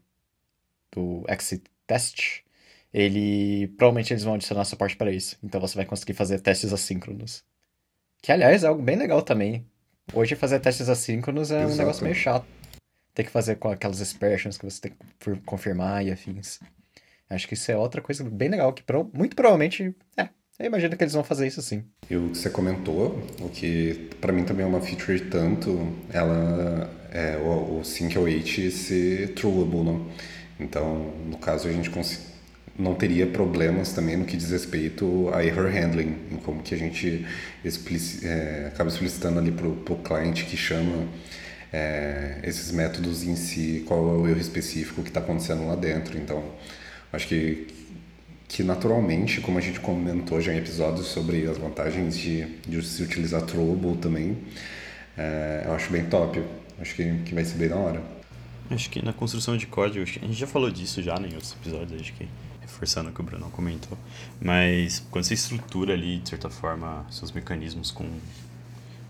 do 0.92 1.24
exit 1.28 1.64
test, 1.86 2.42
ele 2.92 3.68
provavelmente 3.76 4.12
eles 4.12 4.24
vão 4.24 4.34
adicionar 4.34 4.64
suporte 4.64 4.96
para 4.96 5.12
isso. 5.12 5.38
Então 5.42 5.60
você 5.60 5.76
vai 5.76 5.86
conseguir 5.86 6.14
fazer 6.14 6.40
testes 6.40 6.72
assíncronos. 6.72 7.44
Que, 8.22 8.32
aliás, 8.32 8.64
é 8.64 8.66
algo 8.66 8.82
bem 8.82 8.96
legal 8.96 9.22
também. 9.22 9.66
Hoje 10.12 10.34
fazer 10.34 10.60
testes 10.60 10.88
assíncronos 10.88 11.50
é 11.50 11.58
Exato. 11.62 11.72
um 11.72 11.76
negócio 11.76 12.04
meio 12.04 12.14
chato. 12.14 12.46
Tem 13.14 13.24
que 13.24 13.30
fazer 13.30 13.56
com 13.56 13.68
aquelas 13.68 14.00
expressions 14.00 14.56
que 14.56 14.64
você 14.64 14.80
tem 14.80 14.92
que 14.92 15.40
confirmar 15.44 16.04
e 16.04 16.10
afins. 16.10 16.60
Acho 17.28 17.46
que 17.46 17.54
isso 17.54 17.70
é 17.70 17.76
outra 17.76 18.00
coisa 18.00 18.24
bem 18.24 18.48
legal, 18.48 18.72
que 18.72 18.82
muito 19.12 19.36
provavelmente, 19.36 19.94
é, 20.16 20.28
eu 20.58 20.66
imagino 20.66 20.96
que 20.96 21.04
eles 21.04 21.12
vão 21.12 21.22
fazer 21.22 21.46
isso 21.46 21.60
sim. 21.60 21.84
E 22.08 22.16
o 22.16 22.30
que 22.30 22.38
você 22.38 22.48
comentou, 22.48 23.22
o 23.40 23.48
que 23.50 24.08
para 24.20 24.32
mim 24.32 24.44
também 24.44 24.64
é 24.64 24.68
uma 24.68 24.80
feature 24.80 25.20
tanto, 25.28 25.94
ela 26.10 26.90
é 27.12 27.36
o, 27.36 27.78
o 27.78 27.80
Sync08 27.82 28.70
ser 28.70 29.34
trueable, 29.34 29.84
não? 29.84 30.10
Então, 30.58 31.12
no 31.26 31.36
caso, 31.38 31.68
a 31.68 31.72
gente 31.72 31.90
consegue 31.90 32.22
não 32.78 32.94
teria 32.94 33.26
problemas 33.26 33.92
também 33.92 34.16
no 34.16 34.24
que 34.24 34.36
diz 34.36 34.50
respeito 34.50 35.28
a 35.34 35.44
error 35.44 35.68
handling, 35.68 36.16
em 36.30 36.36
como 36.36 36.62
que 36.62 36.74
a 36.74 36.78
gente 36.78 37.26
é, 38.22 38.68
acaba 38.68 38.88
explicitando 38.88 39.40
ali 39.40 39.50
para 39.50 39.66
o 39.66 39.96
cliente 40.02 40.44
que 40.44 40.56
chama 40.56 41.08
é, 41.72 42.38
esses 42.44 42.70
métodos 42.70 43.24
em 43.24 43.34
si, 43.34 43.82
qual 43.84 43.98
é 43.98 44.18
o 44.18 44.28
erro 44.28 44.40
específico 44.40 45.02
que 45.02 45.08
está 45.08 45.18
acontecendo 45.18 45.66
lá 45.66 45.74
dentro. 45.74 46.16
Então, 46.16 46.44
acho 47.12 47.26
que, 47.26 47.66
que 48.46 48.62
naturalmente, 48.62 49.40
como 49.40 49.58
a 49.58 49.60
gente 49.60 49.80
comentou 49.80 50.40
já 50.40 50.54
em 50.54 50.58
episódios 50.58 51.08
sobre 51.08 51.48
as 51.48 51.58
vantagens 51.58 52.16
de, 52.16 52.44
de 52.66 52.80
se 52.82 53.02
utilizar 53.02 53.42
Trouble 53.42 53.96
também, 53.96 54.38
é, 55.16 55.64
eu 55.66 55.72
acho 55.72 55.90
bem 55.90 56.04
top. 56.04 56.40
Acho 56.80 56.94
que, 56.94 57.12
que 57.24 57.34
vai 57.34 57.44
ser 57.44 57.58
bem 57.58 57.68
da 57.68 57.76
hora. 57.76 58.00
Acho 58.70 58.88
que 58.88 59.04
na 59.04 59.12
construção 59.12 59.56
de 59.56 59.66
código, 59.66 60.04
a 60.04 60.26
gente 60.26 60.34
já 60.34 60.46
falou 60.46 60.70
disso 60.70 61.02
já 61.02 61.18
né, 61.18 61.28
em 61.28 61.34
outros 61.34 61.56
episódios, 61.60 62.00
acho 62.00 62.12
que 62.12 62.28
reforçando 62.68 63.10
o 63.10 63.12
que 63.12 63.20
o 63.20 63.24
Bruno 63.24 63.50
comentou. 63.50 63.98
Mas 64.40 65.04
quando 65.10 65.24
você 65.24 65.34
estrutura 65.34 65.94
ali, 65.94 66.18
de 66.18 66.28
certa 66.28 66.50
forma, 66.50 67.04
seus 67.10 67.32
mecanismos 67.32 67.90
com 67.90 68.06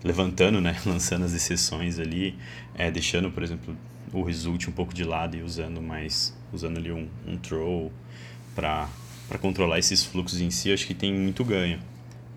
levantando, 0.03 0.61
né, 0.61 0.77
lançando 0.85 1.25
as 1.25 1.33
exceções 1.33 1.99
ali, 1.99 2.35
é, 2.73 2.89
deixando, 2.89 3.29
por 3.29 3.43
exemplo, 3.43 3.75
o 4.13 4.23
result 4.23 4.67
um 4.67 4.71
pouco 4.71 4.93
de 4.93 5.03
lado 5.03 5.35
e 5.35 5.43
usando 5.43 5.81
mais, 5.81 6.33
usando 6.51 6.77
ali 6.77 6.91
um, 6.91 7.07
um 7.27 7.37
throw 7.37 7.91
para 8.55 8.87
controlar 9.39 9.77
esses 9.77 10.03
fluxos 10.03 10.41
em 10.41 10.49
si, 10.49 10.71
acho 10.71 10.87
que 10.87 10.93
tem 10.93 11.13
muito 11.13 11.43
ganho. 11.43 11.79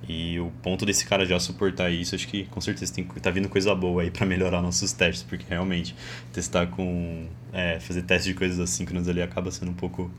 E 0.09 0.41
o 0.41 0.50
ponto 0.62 0.85
desse 0.85 1.07
cara 1.07 1.25
já 1.25 1.38
suportar 1.38 1.88
isso, 1.91 2.17
acho 2.17 2.26
que 2.26 2.45
com 2.47 2.61
certeza 2.61 2.93
tem, 2.93 3.05
tá 3.05 3.31
vindo 3.31 3.49
coisa 3.49 3.73
boa 3.73 4.02
aí 4.02 4.11
para 4.11 4.26
melhorar 4.26 4.61
nossos 4.61 4.93
testes, 4.93 5.23
porque 5.23 5.45
realmente 5.49 5.95
testar 6.33 6.67
com. 6.67 7.29
É, 7.52 7.79
fazer 7.79 8.02
teste 8.02 8.31
de 8.31 8.35
coisas 8.35 8.59
assíncronas 8.59 9.09
ali 9.09 9.23
acaba 9.23 9.50
sendo 9.52 9.71
um 9.71 9.75
pouco 9.75 10.11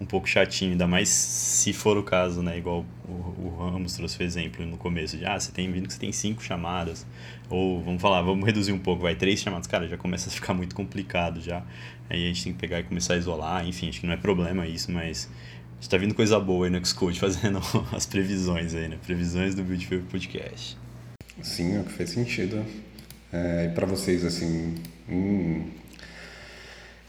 um 0.00 0.06
pouco 0.06 0.26
chatinho, 0.26 0.72
ainda 0.72 0.86
mais 0.86 1.08
se 1.08 1.72
for 1.72 1.98
o 1.98 2.02
caso, 2.02 2.42
né? 2.42 2.56
Igual 2.56 2.86
o, 3.06 3.12
o 3.12 3.56
Ramos 3.58 3.94
trouxe 3.94 4.18
o 4.18 4.22
exemplo 4.22 4.64
no 4.64 4.78
começo, 4.78 5.16
de 5.16 5.26
ah, 5.26 5.38
você 5.38 5.52
tem 5.52 5.70
vindo 5.70 5.86
que 5.86 5.92
você 5.92 6.00
tem 6.00 6.10
cinco 6.10 6.42
chamadas, 6.42 7.06
ou 7.50 7.82
vamos 7.82 8.00
falar, 8.00 8.22
vamos 8.22 8.44
reduzir 8.46 8.72
um 8.72 8.78
pouco, 8.78 9.02
vai 9.02 9.14
três 9.14 9.40
chamadas, 9.40 9.66
cara, 9.66 9.86
já 9.86 9.98
começa 9.98 10.30
a 10.30 10.32
ficar 10.32 10.54
muito 10.54 10.74
complicado 10.74 11.40
já. 11.40 11.62
Aí 12.08 12.24
a 12.24 12.28
gente 12.28 12.44
tem 12.44 12.52
que 12.54 12.58
pegar 12.58 12.80
e 12.80 12.82
começar 12.82 13.14
a 13.14 13.16
isolar, 13.18 13.66
enfim, 13.66 13.88
acho 13.90 14.00
que 14.00 14.06
não 14.06 14.14
é 14.14 14.16
problema 14.16 14.66
isso, 14.66 14.90
mas 14.90 15.30
está 15.80 15.98
vindo 15.98 16.14
coisa 16.14 16.40
boa 16.40 16.66
aí 16.66 16.70
no 16.70 16.84
Xcode 16.84 17.20
fazendo 17.20 17.60
as 17.92 18.06
previsões 18.06 18.74
aí, 18.74 18.88
né? 18.88 18.98
Previsões 19.04 19.54
do 19.54 19.62
Beautiful 19.62 20.00
Podcast. 20.10 20.78
Sim, 21.42 21.76
é 21.76 21.80
o 21.80 21.84
que 21.84 21.92
faz 21.92 22.10
sentido. 22.10 22.64
É, 23.32 23.68
e 23.70 23.74
para 23.74 23.86
vocês, 23.86 24.24
assim, 24.24 24.74
hum, 25.08 25.68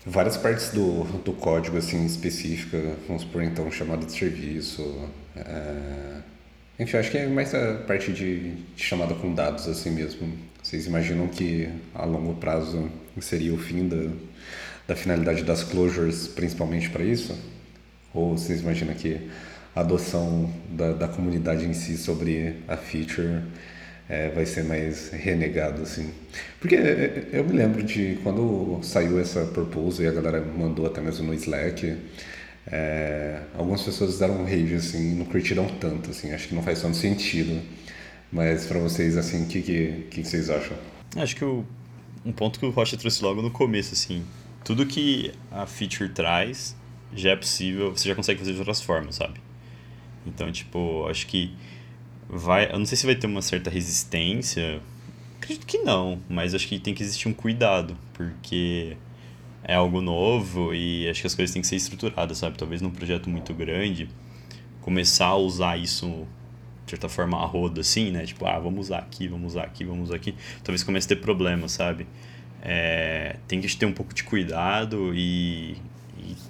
várias 0.05 0.38
partes 0.38 0.70
do, 0.70 1.03
do 1.20 1.34
código 1.34 1.77
assim 1.77 2.05
específica, 2.05 2.96
vamos 3.08 3.24
supor 3.24 3.43
então 3.43 3.72
chamada 3.72 4.05
de 4.05 4.12
serviço. 4.12 5.10
É... 5.36 6.22
Enfim, 6.79 6.98
acho 6.98 7.12
que 7.12 7.17
é 7.17 7.27
mais 7.27 7.53
a 7.53 7.75
parte 7.88 8.12
de, 8.12 8.55
de, 8.55 8.84
chamada 8.84 9.13
com 9.13 9.34
dados 9.34 9.67
assim 9.67 9.91
mesmo. 9.91 10.34
Vocês 10.63 10.88
imaginam 10.88 11.27
que 11.27 11.70
a 11.93 12.05
longo 12.05 12.34
prazo 12.36 12.89
seria 13.20 13.53
o 13.53 13.58
fim 13.58 13.88
da, 13.88 14.12
da 14.88 14.96
finalidade 14.96 15.43
das 15.43 15.63
closures, 15.63 16.27
principalmente 16.27 16.89
para 16.89 17.03
isso? 17.03 17.38
Ou 18.13 18.38
vocês 18.38 18.62
imaginam 18.62 18.93
que 18.93 19.29
a 19.75 19.81
adoção 19.81 20.51
da, 20.70 20.91
da 20.93 21.08
comunidade 21.08 21.65
em 21.65 21.74
si 21.74 21.98
sobre 21.98 22.58
a 22.67 22.75
feature 22.75 23.41
é, 24.11 24.27
vai 24.27 24.45
ser 24.45 24.65
mais 24.65 25.09
renegado, 25.09 25.83
assim. 25.83 26.11
Porque 26.59 26.75
é, 26.75 27.29
é, 27.31 27.39
eu 27.39 27.45
me 27.45 27.53
lembro 27.53 27.81
de 27.81 28.19
quando 28.21 28.77
saiu 28.83 29.17
essa 29.17 29.45
proposal 29.45 30.03
e 30.03 30.07
a 30.09 30.11
galera 30.11 30.41
mandou 30.41 30.85
até 30.85 30.99
mesmo 30.99 31.27
no 31.27 31.33
Slack, 31.33 31.95
é, 32.67 33.39
algumas 33.57 33.81
pessoas 33.81 34.19
deram 34.19 34.41
um 34.41 34.43
rage, 34.43 34.75
assim, 34.75 35.15
não 35.15 35.23
curtiram 35.23 35.65
tanto, 35.79 36.09
assim, 36.09 36.33
acho 36.33 36.49
que 36.49 36.53
não 36.53 36.61
faz 36.61 36.81
tanto 36.81 36.97
sentido. 36.97 37.61
Mas 38.29 38.65
para 38.65 38.79
vocês, 38.79 39.15
assim, 39.15 39.45
o 39.45 39.47
que, 39.47 39.61
que, 39.61 40.07
que, 40.11 40.23
vocês 40.25 40.49
acham? 40.49 40.75
Acho 41.15 41.33
que 41.33 41.45
o, 41.45 41.65
um 42.25 42.33
ponto 42.33 42.59
que 42.59 42.65
o 42.65 42.69
Rocha 42.69 42.97
trouxe 42.97 43.23
logo 43.23 43.41
no 43.41 43.49
começo, 43.49 43.93
assim, 43.93 44.25
tudo 44.65 44.85
que 44.85 45.31
a 45.49 45.65
feature 45.65 46.09
traz 46.09 46.75
já 47.13 47.29
é 47.29 47.35
possível, 47.37 47.95
você 47.95 48.09
já 48.09 48.15
consegue 48.15 48.39
fazer 48.39 48.51
de 48.51 48.59
outras 48.59 48.81
formas, 48.81 49.15
sabe? 49.15 49.39
Então, 50.27 50.51
tipo, 50.51 51.07
acho 51.07 51.27
que 51.27 51.55
vai. 52.31 52.71
Eu 52.71 52.79
não 52.79 52.85
sei 52.85 52.97
se 52.97 53.05
vai 53.05 53.15
ter 53.15 53.27
uma 53.27 53.41
certa 53.41 53.69
resistência. 53.69 54.81
Acredito 55.38 55.65
que 55.65 55.79
não, 55.79 56.19
mas 56.29 56.55
acho 56.55 56.67
que 56.67 56.79
tem 56.79 56.93
que 56.93 57.03
existir 57.03 57.27
um 57.27 57.33
cuidado, 57.33 57.97
porque 58.13 58.95
é 59.63 59.75
algo 59.75 60.01
novo 60.01 60.73
e 60.73 61.09
acho 61.09 61.21
que 61.21 61.27
as 61.27 61.35
coisas 61.35 61.51
têm 61.51 61.61
que 61.61 61.67
ser 61.67 61.75
estruturadas, 61.75 62.38
sabe? 62.38 62.57
Talvez 62.57 62.81
num 62.81 62.91
projeto 62.91 63.29
muito 63.29 63.53
grande, 63.53 64.07
começar 64.81 65.27
a 65.27 65.35
usar 65.35 65.77
isso 65.77 66.27
de 66.85 66.91
certa 66.91 67.09
forma 67.09 67.38
a 67.38 67.45
roda, 67.45 67.81
assim, 67.81 68.11
né? 68.11 68.25
Tipo, 68.25 68.45
ah, 68.45 68.59
vamos 68.59 68.88
usar 68.88 69.00
aqui, 69.00 69.27
vamos 69.27 69.53
usar 69.53 69.63
aqui, 69.63 69.83
vamos 69.83 70.09
usar 70.09 70.15
aqui. 70.15 70.35
Talvez 70.63 70.83
comece 70.83 71.05
a 71.07 71.09
ter 71.09 71.21
problemas, 71.21 71.71
sabe? 71.71 72.07
É, 72.61 73.38
tem 73.47 73.59
que 73.59 73.75
ter 73.75 73.85
um 73.88 73.93
pouco 73.93 74.13
de 74.13 74.23
cuidado 74.23 75.11
e 75.15 75.75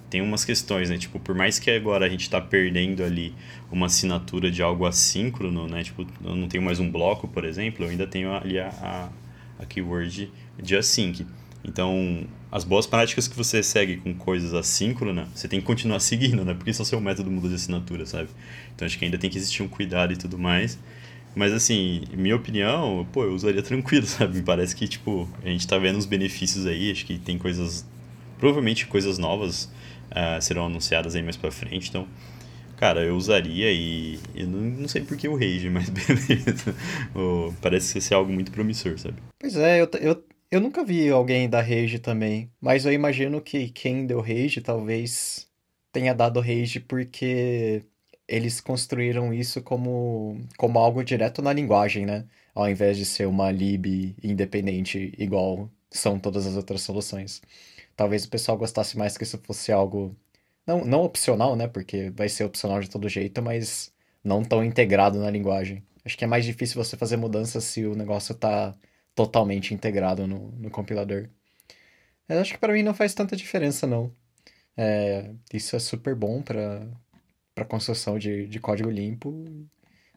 tem 0.09 0.21
umas 0.21 0.45
questões, 0.45 0.89
né? 0.89 0.97
Tipo, 0.97 1.19
por 1.19 1.35
mais 1.35 1.59
que 1.59 1.69
agora 1.71 2.05
a 2.05 2.09
gente 2.09 2.21
está 2.21 2.39
perdendo 2.39 3.03
ali 3.03 3.33
uma 3.71 3.85
assinatura 3.85 4.51
de 4.51 4.61
algo 4.61 4.85
assíncrono, 4.85 5.67
né? 5.67 5.83
Tipo, 5.83 6.05
eu 6.23 6.35
não 6.35 6.47
tenho 6.47 6.63
mais 6.63 6.79
um 6.79 6.89
bloco, 6.89 7.27
por 7.27 7.45
exemplo, 7.45 7.85
eu 7.85 7.89
ainda 7.89 8.07
tenho 8.07 8.33
ali 8.33 8.59
a, 8.59 8.69
a, 8.69 9.09
a 9.63 9.65
keyword 9.65 10.31
de 10.61 10.75
async. 10.75 11.25
Então, 11.63 12.25
as 12.51 12.63
boas 12.63 12.85
práticas 12.85 13.27
que 13.27 13.35
você 13.35 13.61
segue 13.61 13.97
com 13.97 14.13
coisas 14.13 14.53
assíncronas, 14.53 15.29
você 15.33 15.47
tem 15.47 15.59
que 15.59 15.65
continuar 15.65 15.99
seguindo, 16.01 16.43
né? 16.43 16.53
Porque 16.53 16.71
o 16.71 16.73
seu 16.73 16.99
método 16.99 17.31
muda 17.31 17.49
de 17.49 17.55
assinatura, 17.55 18.05
sabe? 18.05 18.29
Então, 18.75 18.85
acho 18.85 18.97
que 18.97 19.05
ainda 19.05 19.17
tem 19.17 19.29
que 19.29 19.37
existir 19.37 19.63
um 19.63 19.67
cuidado 19.67 20.13
e 20.13 20.17
tudo 20.17 20.37
mais. 20.37 20.77
Mas, 21.33 21.53
assim, 21.53 22.03
minha 22.13 22.35
opinião, 22.35 23.07
pô, 23.11 23.23
eu 23.23 23.33
usaria 23.33 23.61
tranquilo, 23.63 24.05
sabe? 24.05 24.37
Me 24.37 24.43
parece 24.43 24.75
que, 24.75 24.87
tipo, 24.87 25.29
a 25.43 25.47
gente 25.47 25.65
tá 25.67 25.77
vendo 25.77 25.97
os 25.97 26.05
benefícios 26.05 26.65
aí, 26.65 26.91
acho 26.91 27.05
que 27.05 27.17
tem 27.17 27.37
coisas 27.37 27.85
provavelmente 28.41 28.87
coisas 28.87 29.19
novas 29.19 29.65
uh, 30.09 30.41
serão 30.41 30.65
anunciadas 30.65 31.15
aí 31.15 31.21
mais 31.21 31.37
pra 31.37 31.51
frente, 31.51 31.89
então, 31.89 32.07
cara, 32.75 33.05
eu 33.05 33.15
usaria 33.15 33.71
e 33.71 34.19
eu 34.35 34.47
não, 34.47 34.59
não 34.59 34.87
sei 34.87 35.03
por 35.03 35.15
que 35.15 35.27
o 35.27 35.35
Rage, 35.35 35.69
mas 35.71 35.89
beleza. 35.89 36.75
oh, 37.15 37.53
parece 37.61 38.01
ser 38.01 38.15
algo 38.15 38.33
muito 38.33 38.51
promissor, 38.51 38.97
sabe? 38.97 39.21
Pois 39.39 39.55
é, 39.55 39.79
eu, 39.79 39.89
eu, 40.01 40.23
eu 40.49 40.59
nunca 40.59 40.83
vi 40.83 41.09
alguém 41.09 41.47
da 41.47 41.61
Rage 41.61 41.99
também, 41.99 42.51
mas 42.59 42.83
eu 42.85 42.91
imagino 42.91 43.39
que 43.39 43.69
quem 43.69 44.07
deu 44.07 44.19
Rage 44.19 44.59
talvez 44.59 45.47
tenha 45.91 46.13
dado 46.13 46.41
Rage 46.41 46.79
porque 46.79 47.83
eles 48.27 48.59
construíram 48.59 49.33
isso 49.33 49.61
como, 49.61 50.39
como 50.57 50.79
algo 50.79 51.03
direto 51.03 51.41
na 51.41 51.53
linguagem, 51.53 52.05
né? 52.05 52.25
Ao 52.55 52.69
invés 52.69 52.97
de 52.97 53.05
ser 53.05 53.27
uma 53.27 53.51
lib 53.51 54.15
independente 54.23 55.13
igual 55.17 55.69
são 55.91 56.17
todas 56.17 56.47
as 56.47 56.55
outras 56.55 56.81
soluções. 56.81 57.41
Talvez 58.01 58.25
o 58.25 58.29
pessoal 58.29 58.57
gostasse 58.57 58.97
mais 58.97 59.15
que 59.15 59.23
isso 59.23 59.37
fosse 59.43 59.71
algo. 59.71 60.17
Não, 60.65 60.83
não 60.83 61.03
opcional, 61.03 61.55
né? 61.55 61.67
Porque 61.67 62.09
vai 62.09 62.27
ser 62.27 62.43
opcional 62.45 62.79
de 62.81 62.89
todo 62.89 63.07
jeito, 63.07 63.43
mas 63.43 63.93
não 64.23 64.43
tão 64.43 64.65
integrado 64.65 65.19
na 65.19 65.29
linguagem. 65.29 65.85
Acho 66.03 66.17
que 66.17 66.23
é 66.23 66.27
mais 66.27 66.43
difícil 66.43 66.83
você 66.83 66.97
fazer 66.97 67.17
mudanças 67.17 67.63
se 67.63 67.85
o 67.85 67.93
negócio 67.95 68.33
tá 68.33 68.75
totalmente 69.13 69.75
integrado 69.75 70.25
no, 70.25 70.51
no 70.53 70.71
compilador. 70.71 71.29
Eu 72.27 72.39
acho 72.39 72.53
que 72.53 72.57
para 72.59 72.73
mim 72.73 72.81
não 72.81 72.95
faz 72.95 73.13
tanta 73.13 73.35
diferença, 73.35 73.85
não. 73.85 74.11
É, 74.75 75.31
isso 75.53 75.75
é 75.75 75.79
super 75.79 76.15
bom 76.15 76.41
para 76.41 76.87
para 77.53 77.65
construção 77.65 78.17
de, 78.17 78.47
de 78.47 78.59
código 78.59 78.89
limpo. 78.89 79.45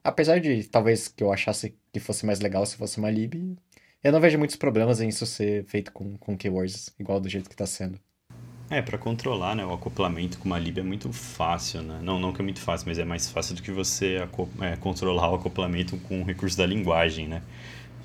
Apesar 0.03 0.41
de 0.41 0.65
talvez 0.65 1.09
que 1.09 1.23
eu 1.23 1.31
achasse 1.33 1.77
que 1.93 2.01
fosse 2.01 2.25
mais 2.25 2.41
legal 2.41 2.65
se 2.65 2.77
fosse 2.77 2.99
uma 2.99 3.11
lib, 3.11 3.59
eu 4.05 4.13
não 4.13 4.21
vejo 4.21 4.39
muitos 4.39 4.57
problemas 4.57 5.01
em 5.01 5.09
isso 5.09 5.25
ser 5.25 5.65
feito 5.65 5.91
com, 5.91 6.17
com 6.19 6.37
keywords, 6.37 6.91
igual 7.01 7.19
do 7.19 7.29
jeito 7.29 7.49
que 7.49 7.55
está 7.55 7.67
sendo. 7.67 7.99
É, 8.71 8.83
para 8.83 8.99
controlar 8.99 9.55
né, 9.55 9.65
o 9.65 9.73
acoplamento 9.73 10.39
com 10.39 10.47
uma 10.47 10.59
lib 10.59 10.79
é 10.79 10.83
muito 10.83 11.13
fácil, 11.13 11.83
né? 11.83 12.01
Não, 12.03 12.19
não 12.19 12.33
que 12.33 12.41
é 12.41 12.45
muito 12.45 12.61
fácil, 12.61 12.87
mas 12.87 12.99
é 12.99 13.05
mais 13.05 13.31
fácil 13.31 13.55
do 13.55 13.63
que 13.63 13.71
você 13.71 14.19
é, 14.61 14.77
controlar 14.77 15.31
o 15.31 15.35
acoplamento 15.35 15.97
com 15.99 16.21
o 16.21 16.25
recurso 16.25 16.57
da 16.57 16.67
linguagem, 16.67 17.29
né? 17.29 17.43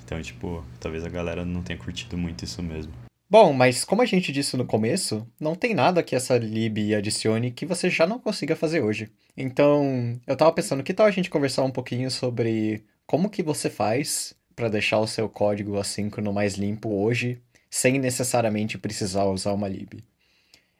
Então, 0.02 0.20
tipo, 0.22 0.64
talvez 0.78 1.04
a 1.04 1.08
galera 1.08 1.44
não 1.44 1.62
tenha 1.62 1.78
curtido 1.78 2.16
muito 2.16 2.44
isso 2.44 2.62
mesmo. 2.62 2.92
Bom, 3.28 3.52
mas 3.52 3.84
como 3.84 4.02
a 4.02 4.06
gente 4.06 4.32
disse 4.32 4.56
no 4.56 4.64
começo, 4.64 5.26
não 5.38 5.54
tem 5.54 5.72
nada 5.72 6.02
que 6.02 6.16
essa 6.16 6.36
lib 6.36 6.94
adicione 6.94 7.52
que 7.52 7.64
você 7.64 7.88
já 7.88 8.06
não 8.06 8.18
consiga 8.18 8.56
fazer 8.56 8.80
hoje. 8.82 9.10
Então, 9.36 10.18
eu 10.26 10.36
tava 10.36 10.52
pensando, 10.52 10.82
que 10.82 10.92
tal 10.92 11.06
a 11.06 11.10
gente 11.10 11.30
conversar 11.30 11.62
um 11.62 11.70
pouquinho 11.70 12.10
sobre 12.10 12.84
como 13.06 13.30
que 13.30 13.42
você 13.42 13.70
faz 13.70 14.34
para 14.60 14.68
deixar 14.68 14.98
o 14.98 15.06
seu 15.06 15.26
código 15.26 15.78
assíncrono 15.78 16.34
mais 16.34 16.56
limpo 16.56 16.90
hoje, 16.90 17.40
sem 17.70 17.98
necessariamente 17.98 18.76
precisar 18.76 19.24
usar 19.24 19.54
uma 19.54 19.66
lib. 19.66 20.04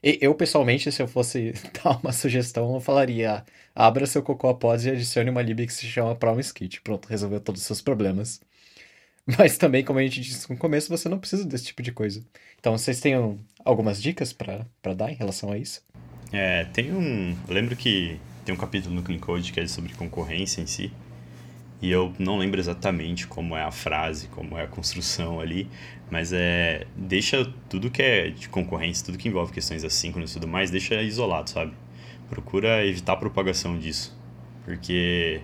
Eu, 0.02 0.34
pessoalmente, 0.34 0.92
se 0.92 1.00
eu 1.00 1.08
fosse 1.08 1.54
dar 1.82 1.98
uma 1.98 2.12
sugestão, 2.12 2.74
eu 2.74 2.80
falaria: 2.80 3.42
abra 3.74 4.06
seu 4.06 4.22
Cocoa 4.22 4.54
Pods 4.54 4.84
e 4.84 4.90
adicione 4.90 5.30
uma 5.30 5.40
lib 5.40 5.66
que 5.66 5.72
se 5.72 5.86
chama 5.86 6.14
PromiseKit. 6.14 6.82
Pronto, 6.82 7.08
resolveu 7.08 7.40
todos 7.40 7.62
os 7.62 7.66
seus 7.66 7.80
problemas. 7.80 8.42
Mas 9.38 9.56
também, 9.56 9.82
como 9.82 9.98
a 9.98 10.02
gente 10.02 10.20
disse 10.20 10.50
no 10.50 10.58
começo, 10.58 10.90
você 10.90 11.08
não 11.08 11.18
precisa 11.18 11.46
desse 11.46 11.64
tipo 11.64 11.82
de 11.82 11.90
coisa. 11.90 12.22
Então, 12.58 12.76
vocês 12.76 13.00
têm 13.00 13.14
algumas 13.64 14.00
dicas 14.02 14.30
para 14.30 14.94
dar 14.94 15.10
em 15.10 15.14
relação 15.14 15.52
a 15.52 15.56
isso? 15.56 15.82
É, 16.30 16.66
tem 16.66 16.92
um. 16.92 17.34
Lembro 17.48 17.74
que 17.74 18.20
tem 18.44 18.54
um 18.54 18.58
capítulo 18.58 18.94
no 18.94 19.02
Clean 19.02 19.18
Code 19.18 19.54
que 19.54 19.60
é 19.60 19.66
sobre 19.66 19.94
concorrência 19.94 20.60
em 20.60 20.66
si. 20.66 20.92
E 21.82 21.90
eu 21.90 22.12
não 22.18 22.36
lembro 22.36 22.60
exatamente 22.60 23.26
como 23.26 23.56
é 23.56 23.62
a 23.62 23.70
frase, 23.70 24.28
como 24.28 24.56
é 24.56 24.64
a 24.64 24.66
construção 24.66 25.40
ali, 25.40 25.68
mas 26.10 26.32
é 26.32 26.86
deixa 26.94 27.50
tudo 27.68 27.90
que 27.90 28.02
é 28.02 28.28
de 28.28 28.48
concorrência, 28.48 29.06
tudo 29.06 29.16
que 29.16 29.28
envolve 29.28 29.52
questões 29.52 29.82
assíncronas 29.82 30.30
e 30.30 30.34
tudo 30.34 30.46
mais, 30.46 30.70
deixa 30.70 31.00
isolado, 31.02 31.48
sabe? 31.48 31.72
Procura 32.28 32.84
evitar 32.84 33.14
a 33.14 33.16
propagação 33.16 33.78
disso, 33.78 34.16
porque 34.64 35.40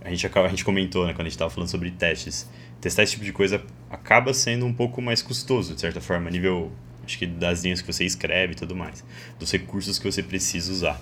a 0.00 0.10
gente 0.10 0.26
a 0.26 0.48
gente 0.48 0.64
comentou, 0.64 1.06
né, 1.06 1.12
quando 1.12 1.22
a 1.22 1.24
gente 1.24 1.32
estava 1.32 1.50
falando 1.50 1.70
sobre 1.70 1.90
testes, 1.90 2.50
testar 2.80 3.04
esse 3.04 3.12
tipo 3.12 3.24
de 3.24 3.32
coisa 3.32 3.64
acaba 3.88 4.34
sendo 4.34 4.66
um 4.66 4.72
pouco 4.74 5.00
mais 5.00 5.22
custoso, 5.22 5.74
de 5.74 5.80
certa 5.80 6.00
forma, 6.00 6.28
a 6.28 6.30
nível 6.32 6.72
acho 7.04 7.18
que 7.18 7.26
das 7.26 7.62
linhas 7.62 7.80
que 7.80 7.92
você 7.92 8.04
escreve 8.04 8.54
e 8.54 8.56
tudo 8.56 8.74
mais, 8.74 9.04
dos 9.38 9.52
recursos 9.52 9.98
que 9.98 10.10
você 10.10 10.22
precisa 10.22 10.72
usar. 10.72 11.00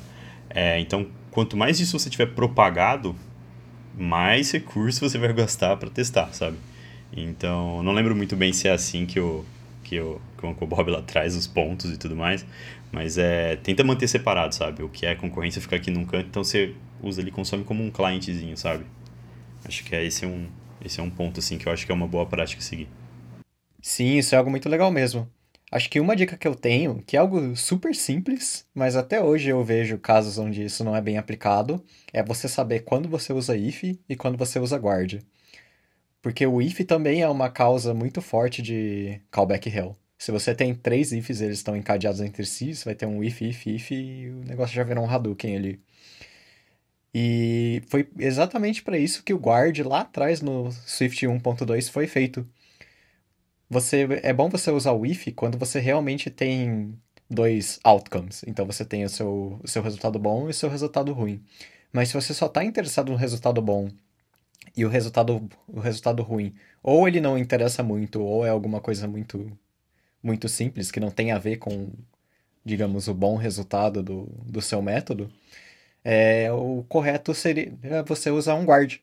É, 0.51 0.79
então, 0.79 1.07
quanto 1.31 1.57
mais 1.57 1.81
isso 1.81 1.99
você 1.99 2.11
tiver 2.11 2.27
propagado, 2.27 3.17
mais 3.97 4.51
recursos 4.51 5.01
você 5.01 5.19
vai 5.19 5.33
gastar 5.33 5.77
para 5.77 5.91
testar, 5.91 6.33
sabe? 6.33 6.57
Então, 7.13 7.83
não 7.83 7.93
lembro 7.93 8.17
muito 8.17 8.35
bem 8.37 8.53
se 8.53 8.69
é 8.69 8.73
assim 8.73 9.05
que 9.05 9.21
o, 9.21 9.45
que 9.85 10.01
o, 10.01 10.21
que 10.39 10.47
o 10.47 10.49
Uncle 10.49 10.67
Bob 10.67 10.91
lá 10.91 11.03
traz 11.03 11.37
os 11.37 11.47
pontos 11.47 11.91
e 11.91 11.97
tudo 11.99 12.17
mais, 12.17 12.45
mas 12.91 13.19
é, 13.19 13.57
tenta 13.57 13.85
manter 13.85 14.09
separado, 14.09 14.55
sabe? 14.55 14.83
O 14.83 14.89
que 14.89 15.05
é 15.05 15.15
concorrência 15.15 15.61
fica 15.61 15.77
aqui 15.77 15.91
num 15.91 16.05
canto, 16.05 16.27
então 16.29 16.43
você 16.43 16.75
usa 17.03 17.21
ali, 17.21 17.31
consome 17.31 17.65
como 17.65 17.85
um 17.85 17.91
clientezinho, 17.91 18.57
sabe? 18.57 18.85
Acho 19.65 19.85
que 19.85 19.95
é, 19.95 20.05
esse, 20.05 20.25
é 20.25 20.29
um, 20.29 20.47
esse 20.85 21.01
é 21.01 21.03
um 21.03 21.11
ponto, 21.11 21.41
assim, 21.41 21.59
que 21.59 21.67
eu 21.67 21.73
acho 21.73 21.85
que 21.85 21.93
é 21.93 21.95
uma 21.95 22.07
boa 22.07 22.27
prática 22.27 22.63
seguir. 22.63 22.89
Sim, 23.81 24.19
isso 24.19 24.35
é 24.35 24.39
algo 24.39 24.51
muito 24.51 24.69
legal 24.69 24.91
mesmo. 24.91 25.29
Acho 25.73 25.89
que 25.89 25.99
uma 25.99 26.15
dica 26.15 26.37
que 26.37 26.47
eu 26.47 26.55
tenho, 26.55 27.03
que 27.07 27.17
é 27.17 27.21
algo 27.21 27.57
super 27.57 27.95
simples, 27.95 28.67
mas 28.75 28.95
até 28.95 29.23
hoje 29.23 29.49
eu 29.49 29.65
vejo 29.65 29.97
casos 29.99 30.37
onde 30.37 30.63
isso 30.63 30.85
não 30.85 30.95
é 30.95 31.01
bem 31.01 31.17
aplicado, 31.17 31.83
é 32.13 32.23
você 32.23 32.47
saber 32.47 32.81
quando 32.81 33.09
você 33.09 33.33
usa 33.33 33.57
if 33.57 33.83
e 34.07 34.15
quando 34.15 34.37
você 34.37 34.59
usa 34.59 34.77
guard. 34.77 35.23
Porque 36.21 36.47
o 36.47 36.61
if 36.61 36.81
também 36.85 37.23
é 37.23 37.29
uma 37.29 37.49
causa 37.49 37.95
muito 37.95 38.21
forte 38.21 38.61
de 38.61 39.19
callback 39.31 39.71
hell. 39.71 39.97
Se 40.19 40.31
você 40.31 40.55
tem 40.55 40.75
três 40.75 41.11
ifs 41.11 41.41
eles 41.41 41.59
estão 41.59 41.75
encadeados 41.75 42.21
entre 42.21 42.45
si, 42.45 42.75
você 42.75 42.85
vai 42.85 42.95
ter 42.95 43.07
um 43.07 43.25
if, 43.25 43.41
if, 43.41 43.67
if 43.67 43.91
e 43.93 44.29
o 44.29 44.45
negócio 44.45 44.75
já 44.77 44.85
virou 44.85 45.03
um 45.05 45.11
Hadouken 45.11 45.57
ali. 45.57 45.81
E 47.15 47.83
foi 47.89 48.07
exatamente 48.19 48.83
para 48.83 48.99
isso 48.99 49.23
que 49.25 49.33
o 49.33 49.39
guard 49.39 49.79
lá 49.81 50.03
atrás 50.03 50.43
no 50.43 50.71
Swift 50.71 51.27
1.2 51.27 51.91
foi 51.91 52.07
feito 52.07 52.47
você 53.73 54.07
é 54.23 54.35
bom 54.35 54.51
você 54.51 54.71
usar 54.71 54.93
o 54.93 55.07
if 55.07 55.29
quando 55.35 55.57
você 55.57 55.81
realmente 55.81 56.29
tem 56.29 56.95
dois 57.29 57.81
outcomes. 57.83 58.45
Então 58.47 58.67
você 58.67 58.85
tem 58.85 59.03
o 59.03 59.09
seu, 59.09 59.59
o 59.63 59.67
seu 59.67 59.83
resultado 59.83 60.19
bom 60.19 60.47
e 60.47 60.51
o 60.51 60.55
seu 60.55 60.69
resultado 60.69 61.11
ruim. 61.15 61.43
Mas 61.91 62.09
se 62.09 62.15
você 62.15 62.35
só 62.35 62.47
está 62.47 62.63
interessado 62.63 63.11
no 63.11 63.17
resultado 63.17 63.63
bom 63.63 63.89
e 64.77 64.85
o 64.85 64.89
resultado, 64.91 65.49
o 65.67 65.81
resultado 65.81 66.23
ruim, 66.23 66.55
ou 66.83 67.09
ele 67.09 67.21
não 67.21 67.39
interessa 67.39 67.83
muito, 67.83 68.23
ou 68.23 68.45
é 68.45 68.51
alguma 68.51 68.81
coisa 68.81 69.09
muito, 69.09 69.51
muito 70.23 70.49
simples 70.51 70.91
que 70.91 71.01
não 71.01 71.11
tem 71.11 71.33
a 71.33 71.39
ver 71.39 71.57
com, 71.57 71.91
digamos, 72.65 73.09
o 73.09 73.15
bom 73.15 73.37
resultado 73.37 74.03
do, 74.03 74.27
do 74.45 74.61
seu 74.61 74.83
método, 74.83 75.33
é, 76.05 76.53
o 76.53 76.85
correto 76.89 77.35
seria 77.35 77.73
você 78.07 78.31
usar 78.31 78.55
um 78.55 78.65
guard. 78.65 78.99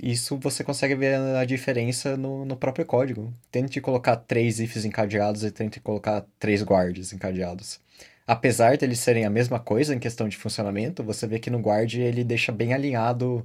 Isso 0.00 0.38
você 0.38 0.62
consegue 0.62 0.94
ver 0.94 1.16
a 1.16 1.44
diferença 1.44 2.16
no, 2.16 2.44
no 2.44 2.56
próprio 2.56 2.86
código. 2.86 3.34
Tente 3.50 3.80
colocar 3.80 4.16
três 4.16 4.60
ifs 4.60 4.84
encadeados 4.84 5.42
e 5.42 5.50
tente 5.50 5.80
colocar 5.80 6.24
três 6.38 6.62
guards 6.62 7.12
encadeados. 7.12 7.80
Apesar 8.26 8.76
de 8.76 8.84
eles 8.84 9.00
serem 9.00 9.24
a 9.24 9.30
mesma 9.30 9.58
coisa 9.58 9.94
em 9.94 9.98
questão 9.98 10.28
de 10.28 10.36
funcionamento, 10.36 11.02
você 11.02 11.26
vê 11.26 11.38
que 11.38 11.50
no 11.50 11.58
guard 11.58 11.94
ele 11.94 12.22
deixa 12.22 12.52
bem 12.52 12.74
alinhado 12.74 13.44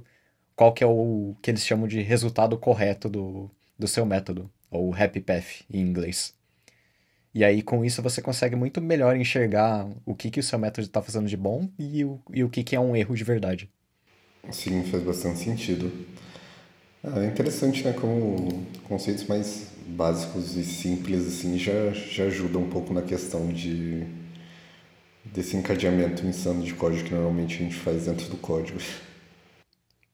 qual 0.54 0.72
que 0.72 0.84
é 0.84 0.86
o 0.86 1.34
que 1.42 1.50
eles 1.50 1.66
chamam 1.66 1.88
de 1.88 2.00
resultado 2.02 2.56
correto 2.56 3.08
do, 3.08 3.50
do 3.78 3.88
seu 3.88 4.06
método, 4.06 4.48
ou 4.70 4.94
happy 4.94 5.20
path 5.20 5.64
em 5.68 5.80
inglês. 5.80 6.34
E 7.34 7.42
aí, 7.44 7.62
com 7.62 7.84
isso, 7.84 8.00
você 8.00 8.22
consegue 8.22 8.54
muito 8.54 8.80
melhor 8.80 9.16
enxergar 9.16 9.88
o 10.06 10.14
que, 10.14 10.30
que 10.30 10.38
o 10.38 10.42
seu 10.42 10.56
método 10.56 10.86
está 10.86 11.02
fazendo 11.02 11.26
de 11.26 11.36
bom 11.36 11.68
e 11.76 12.04
o, 12.04 12.20
e 12.32 12.44
o 12.44 12.48
que, 12.48 12.62
que 12.62 12.76
é 12.76 12.80
um 12.80 12.94
erro 12.94 13.16
de 13.16 13.24
verdade. 13.24 13.68
Sim, 14.50 14.84
faz 14.84 15.02
bastante 15.02 15.40
sentido. 15.40 15.90
Ah, 17.04 17.20
é 17.22 17.26
interessante, 17.26 17.84
né? 17.84 17.92
Como 17.92 18.66
conceitos 18.88 19.24
mais 19.26 19.68
básicos 19.86 20.56
e 20.56 20.64
simples 20.64 21.26
assim 21.26 21.58
já, 21.58 21.90
já 21.92 22.24
ajudam 22.24 22.62
um 22.62 22.70
pouco 22.70 22.92
na 22.94 23.02
questão 23.02 23.48
de 23.48 24.04
desse 25.24 25.56
encadeamento 25.56 26.24
insano 26.26 26.62
de 26.62 26.72
código 26.74 27.04
que 27.04 27.14
normalmente 27.14 27.56
a 27.56 27.58
gente 27.58 27.74
faz 27.74 28.06
dentro 28.06 28.28
do 28.28 28.36
código. 28.38 28.78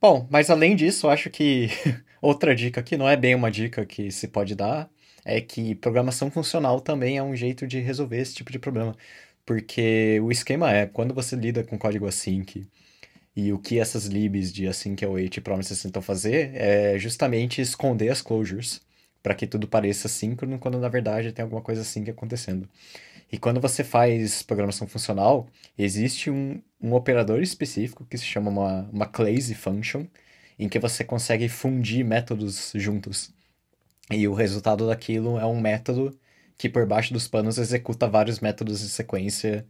Bom, 0.00 0.26
mas 0.31 0.48
além 0.50 0.74
disso, 0.76 1.09
acho 1.09 1.29
que 1.31 1.68
outra 2.22 2.55
dica 2.55 2.83
que 2.83 2.96
não 2.96 3.09
é 3.09 3.16
bem 3.16 3.35
uma 3.35 3.50
dica 3.50 3.85
que 3.85 4.11
se 4.11 4.29
pode 4.29 4.55
dar 4.55 4.90
é 5.24 5.40
que 5.40 5.74
programação 5.74 6.31
funcional 6.31 6.81
também 6.81 7.18
é 7.18 7.22
um 7.22 7.37
jeito 7.37 7.66
de 7.66 7.79
resolver 7.81 8.18
esse 8.18 8.35
tipo 8.35 8.50
de 8.50 8.59
problema. 8.59 8.96
Porque 9.44 10.18
o 10.22 10.31
esquema 10.33 10.72
é, 10.72 10.87
quando 10.87 11.14
você 11.14 11.37
lida 11.37 11.62
com 11.64 11.79
código 11.79 12.07
async 12.07 12.66
e 13.37 13.53
o 13.53 13.59
que 13.59 13.79
essas 13.79 14.07
libs 14.07 14.53
de 14.53 14.66
async 14.66 15.05
await 15.05 15.40
promises 15.40 15.83
tentam 15.83 16.03
fazer 16.03 16.55
é 16.55 16.99
justamente 16.99 17.61
esconder 17.61 18.11
as 18.11 18.23
closures 18.23 18.81
para 19.23 19.35
que 19.35 19.47
tudo 19.47 19.69
pareça 19.69 20.09
síncrono 20.09 20.59
quando 20.59 20.79
na 20.79 20.88
verdade 20.88 21.33
tem 21.33 21.43
alguma 21.43 21.62
coisa 21.62 21.83
assim 21.83 22.03
acontecendo. 22.09 22.69
E 23.33 23.38
quando 23.38 23.61
você 23.61 23.85
faz 23.85 24.43
programação 24.43 24.87
funcional, 24.88 25.49
existe 25.79 26.31
um, 26.31 26.61
um 26.81 26.95
operador 26.95 27.40
específico 27.43 28.05
que 28.05 28.19
se 28.19 28.25
chama 28.25 28.51
uma, 28.51 28.88
uma 28.93 29.07
clase 29.07 29.55
function, 29.55 30.07
em 30.59 30.69
que 30.69 30.79
você 30.79 31.05
consegue 31.05 31.49
fundir 31.49 32.05
métodos 32.05 32.73
juntos. 32.75 33.33
E 34.11 34.27
o 34.27 34.35
resultado 34.35 34.87
daquilo 34.88 35.38
é 35.38 35.47
um 35.47 35.61
método 35.61 36.19
que 36.59 36.69
por 36.69 36.85
baixo 36.87 37.12
dos 37.14 37.29
panos 37.29 37.57
executa 37.59 38.09
vários 38.09 38.40
métodos 38.40 38.81
de 38.81 38.88
sequência 38.88 39.66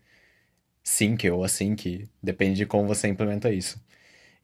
sync 0.82 1.28
ou 1.30 1.44
async, 1.44 2.08
depende 2.22 2.56
de 2.56 2.66
como 2.66 2.88
você 2.88 3.08
implementa 3.08 3.52
isso. 3.52 3.80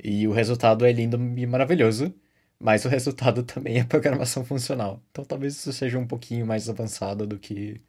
E 0.03 0.27
o 0.29 0.33
resultado 0.33 0.85
é 0.85 0.93
lindo 0.93 1.17
e 1.39 1.47
maravilhoso, 1.47 2.15
mas 2.61 2.85
o 2.85 2.89
resultado 2.89 3.43
também 3.45 3.79
é 3.79 3.85
programação 3.85 4.45
funcional. 4.45 5.03
Então 5.11 5.25
talvez 5.25 5.55
isso 5.55 5.73
seja 5.73 5.99
um 5.99 6.07
pouquinho 6.07 6.47
mais 6.47 6.69
avançado 6.69 7.27
do 7.27 7.39
que 7.39 7.81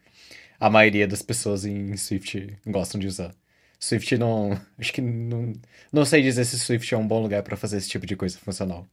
a 0.60 0.70
maioria 0.70 1.08
das 1.08 1.22
pessoas 1.22 1.66
em 1.66 1.96
Swift 1.98 2.58
gostam 2.66 3.00
de 3.00 3.08
usar. 3.08 3.34
Swift 3.80 4.18
não. 4.18 4.60
Acho 4.78 4.94
que 4.94 5.02
não. 5.02 5.54
Não 5.92 6.06
sei 6.06 6.22
dizer 6.22 6.46
se 6.46 6.60
Swift 6.60 6.94
é 6.94 6.98
um 6.98 7.08
bom 7.08 7.22
lugar 7.22 7.44
para 7.44 7.58
fazer 7.58 7.78
esse 7.78 7.90
tipo 7.90 8.06
de 8.06 8.16
coisa 8.16 8.38
funcional. 8.38 8.88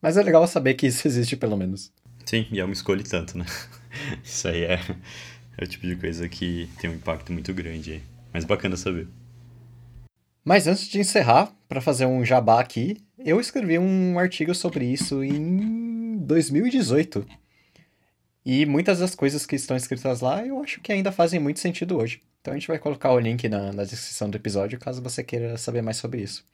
Mas 0.00 0.16
é 0.16 0.22
legal 0.22 0.46
saber 0.46 0.74
que 0.74 0.86
isso 0.86 1.06
existe, 1.08 1.36
pelo 1.36 1.56
menos. 1.56 1.92
Sim, 2.24 2.46
e 2.50 2.60
é 2.60 2.64
uma 2.64 2.72
escolha 2.72 3.02
tanto, 3.02 3.36
né? 3.38 3.46
Isso 4.22 4.46
aí 4.46 4.64
é, 4.64 4.78
é 5.58 5.64
o 5.64 5.66
tipo 5.66 5.86
de 5.86 5.96
coisa 5.96 6.28
que 6.28 6.68
tem 6.80 6.90
um 6.90 6.94
impacto 6.94 7.32
muito 7.32 7.52
grande 7.52 7.92
aí. 7.92 8.02
Mas 8.32 8.44
bacana 8.44 8.76
saber. 8.76 9.08
Mas 10.44 10.66
antes 10.66 10.88
de 10.88 10.98
encerrar, 10.98 11.52
para 11.68 11.80
fazer 11.80 12.06
um 12.06 12.24
jabá 12.24 12.60
aqui, 12.60 12.96
eu 13.18 13.40
escrevi 13.40 13.78
um 13.78 14.18
artigo 14.18 14.54
sobre 14.54 14.84
isso 14.86 15.22
em 15.22 16.18
2018. 16.18 17.26
E 18.44 18.64
muitas 18.64 19.00
das 19.00 19.14
coisas 19.14 19.44
que 19.44 19.54
estão 19.54 19.76
escritas 19.76 20.20
lá 20.20 20.44
eu 20.44 20.62
acho 20.62 20.80
que 20.80 20.92
ainda 20.92 21.12
fazem 21.12 21.38
muito 21.38 21.60
sentido 21.60 21.98
hoje. 21.98 22.22
Então 22.40 22.54
a 22.54 22.56
gente 22.56 22.68
vai 22.68 22.78
colocar 22.78 23.12
o 23.12 23.20
link 23.20 23.48
na, 23.48 23.72
na 23.72 23.84
descrição 23.84 24.30
do 24.30 24.36
episódio 24.36 24.78
caso 24.78 25.02
você 25.02 25.22
queira 25.22 25.58
saber 25.58 25.82
mais 25.82 25.98
sobre 25.98 26.22
isso. 26.22 26.44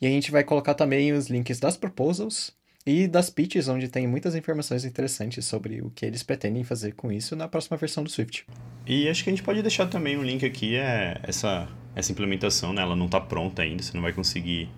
E 0.00 0.06
a 0.06 0.10
gente 0.10 0.30
vai 0.30 0.42
colocar 0.42 0.74
também 0.74 1.12
os 1.12 1.28
links 1.28 1.60
das 1.60 1.76
proposals 1.76 2.52
e 2.86 3.06
das 3.06 3.28
pitches, 3.30 3.68
onde 3.68 3.88
tem 3.88 4.06
muitas 4.06 4.34
informações 4.34 4.84
interessantes 4.84 5.44
sobre 5.44 5.80
o 5.82 5.90
que 5.90 6.06
eles 6.06 6.22
pretendem 6.22 6.64
fazer 6.64 6.92
com 6.92 7.12
isso 7.12 7.36
na 7.36 7.48
próxima 7.48 7.76
versão 7.76 8.02
do 8.02 8.10
Swift. 8.10 8.46
E 8.86 9.08
acho 9.08 9.22
que 9.22 9.30
a 9.30 9.32
gente 9.32 9.42
pode 9.42 9.60
deixar 9.62 9.86
também 9.86 10.16
um 10.16 10.22
link 10.22 10.44
aqui, 10.46 10.76
é 10.76 11.20
essa, 11.22 11.68
essa 11.94 12.10
implementação, 12.12 12.72
né? 12.72 12.82
ela 12.82 12.96
não 12.96 13.06
está 13.06 13.20
pronta 13.20 13.62
ainda, 13.62 13.82
você 13.82 13.92
não 13.94 14.02
vai 14.02 14.12
conseguir 14.12 14.70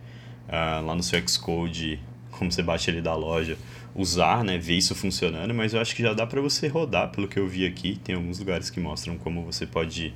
uh, 0.48 0.84
lá 0.84 0.94
no 0.94 1.02
seu 1.02 1.20
Xcode, 1.26 2.00
como 2.30 2.50
você 2.50 2.62
bate 2.62 2.90
ele 2.90 3.00
da 3.00 3.14
loja, 3.14 3.56
usar, 3.94 4.44
né, 4.44 4.56
ver 4.56 4.76
isso 4.76 4.94
funcionando, 4.94 5.52
mas 5.52 5.74
eu 5.74 5.80
acho 5.80 5.94
que 5.94 6.02
já 6.02 6.12
dá 6.12 6.26
para 6.26 6.40
você 6.40 6.68
rodar, 6.68 7.10
pelo 7.10 7.28
que 7.28 7.38
eu 7.38 7.46
vi 7.46 7.66
aqui, 7.66 7.98
tem 8.02 8.14
alguns 8.14 8.38
lugares 8.38 8.70
que 8.70 8.80
mostram 8.80 9.18
como 9.18 9.44
você 9.44 9.66
pode 9.66 10.14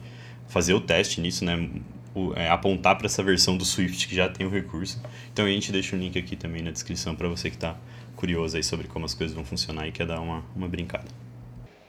fazer 0.48 0.74
o 0.74 0.80
teste 0.80 1.20
nisso, 1.20 1.44
né, 1.44 1.68
o, 2.14 2.32
é, 2.36 2.48
apontar 2.48 2.96
para 2.96 3.06
essa 3.06 3.22
versão 3.22 3.56
do 3.56 3.64
Swift 3.64 4.08
que 4.08 4.14
já 4.14 4.28
tem 4.28 4.46
o 4.46 4.50
recurso. 4.50 5.00
Então 5.32 5.44
a 5.44 5.48
gente 5.48 5.72
deixa 5.72 5.96
o 5.96 5.98
link 5.98 6.18
aqui 6.18 6.36
também 6.36 6.62
na 6.62 6.70
descrição 6.70 7.14
para 7.14 7.28
você 7.28 7.50
que 7.50 7.56
está 7.56 7.76
curioso 8.16 8.56
aí 8.56 8.62
sobre 8.62 8.86
como 8.86 9.04
as 9.04 9.14
coisas 9.14 9.34
vão 9.34 9.44
funcionar 9.44 9.88
e 9.88 9.92
quer 9.92 10.06
dar 10.06 10.20
uma, 10.20 10.44
uma 10.54 10.68
brincada. 10.68 11.06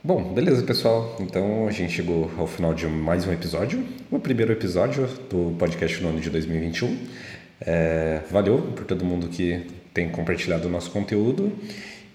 Bom, 0.03 0.33
beleza, 0.33 0.61
pessoal. 0.63 1.17
Então 1.19 1.67
a 1.67 1.71
gente 1.71 1.93
chegou 1.93 2.31
ao 2.37 2.45
final 2.45 2.73
de 2.73 2.85
mais 2.85 3.25
um 3.25 3.33
episódio, 3.33 3.83
o 4.11 4.19
primeiro 4.19 4.51
episódio 4.51 5.07
do 5.29 5.55
podcast 5.57 6.01
no 6.01 6.09
ano 6.09 6.19
de 6.19 6.29
2021. 6.29 6.97
É, 7.61 8.21
valeu 8.29 8.61
por 8.75 8.85
todo 8.85 9.03
mundo 9.03 9.27
que 9.29 9.65
tem 9.93 10.09
compartilhado 10.09 10.67
o 10.67 10.71
nosso 10.71 10.91
conteúdo. 10.91 11.51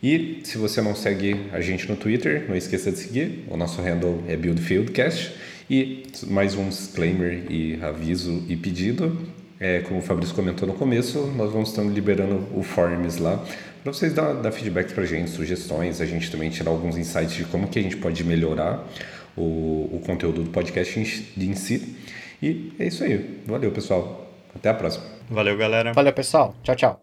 E 0.02 0.40
se 0.44 0.56
você 0.56 0.80
não 0.80 0.94
segue 0.94 1.48
a 1.52 1.60
gente 1.60 1.88
no 1.88 1.96
Twitter, 1.96 2.46
não 2.48 2.54
esqueça 2.54 2.92
de 2.92 2.98
seguir. 2.98 3.44
O 3.48 3.56
nosso 3.56 3.82
handle 3.82 4.22
é 4.28 4.36
BuildFieldCast. 4.36 5.32
E 5.70 6.02
mais 6.26 6.56
um 6.56 6.68
disclaimer 6.68 7.44
e 7.48 7.78
aviso 7.80 8.44
e 8.48 8.56
pedido. 8.56 9.16
É, 9.60 9.80
como 9.80 10.00
o 10.00 10.02
Fabrício 10.02 10.34
comentou 10.34 10.66
no 10.66 10.74
começo, 10.74 11.32
nós 11.36 11.52
vamos 11.52 11.68
estar 11.68 11.82
liberando 11.82 12.44
o 12.54 12.62
Forms 12.62 13.18
lá 13.18 13.40
para 13.82 13.92
vocês 13.92 14.12
dar, 14.12 14.34
dar 14.34 14.52
feedback 14.52 14.92
para 14.92 15.04
a 15.04 15.06
gente, 15.06 15.30
sugestões, 15.30 16.00
a 16.00 16.06
gente 16.06 16.30
também 16.30 16.50
tirar 16.50 16.70
alguns 16.70 16.98
insights 16.98 17.34
de 17.34 17.44
como 17.44 17.68
que 17.68 17.78
a 17.78 17.82
gente 17.82 17.96
pode 17.96 18.22
melhorar 18.24 18.86
o, 19.36 19.88
o 19.92 20.02
conteúdo 20.04 20.42
do 20.42 20.50
podcast 20.50 20.98
em, 20.98 21.44
em 21.44 21.54
si. 21.54 21.96
E 22.42 22.72
é 22.78 22.86
isso 22.86 23.02
aí. 23.04 23.40
Valeu, 23.46 23.70
pessoal. 23.70 24.28
Até 24.54 24.68
a 24.68 24.74
próxima. 24.74 25.04
Valeu, 25.30 25.56
galera. 25.56 25.92
Valeu, 25.92 26.12
pessoal. 26.12 26.54
Tchau, 26.62 26.76
tchau. 26.76 26.98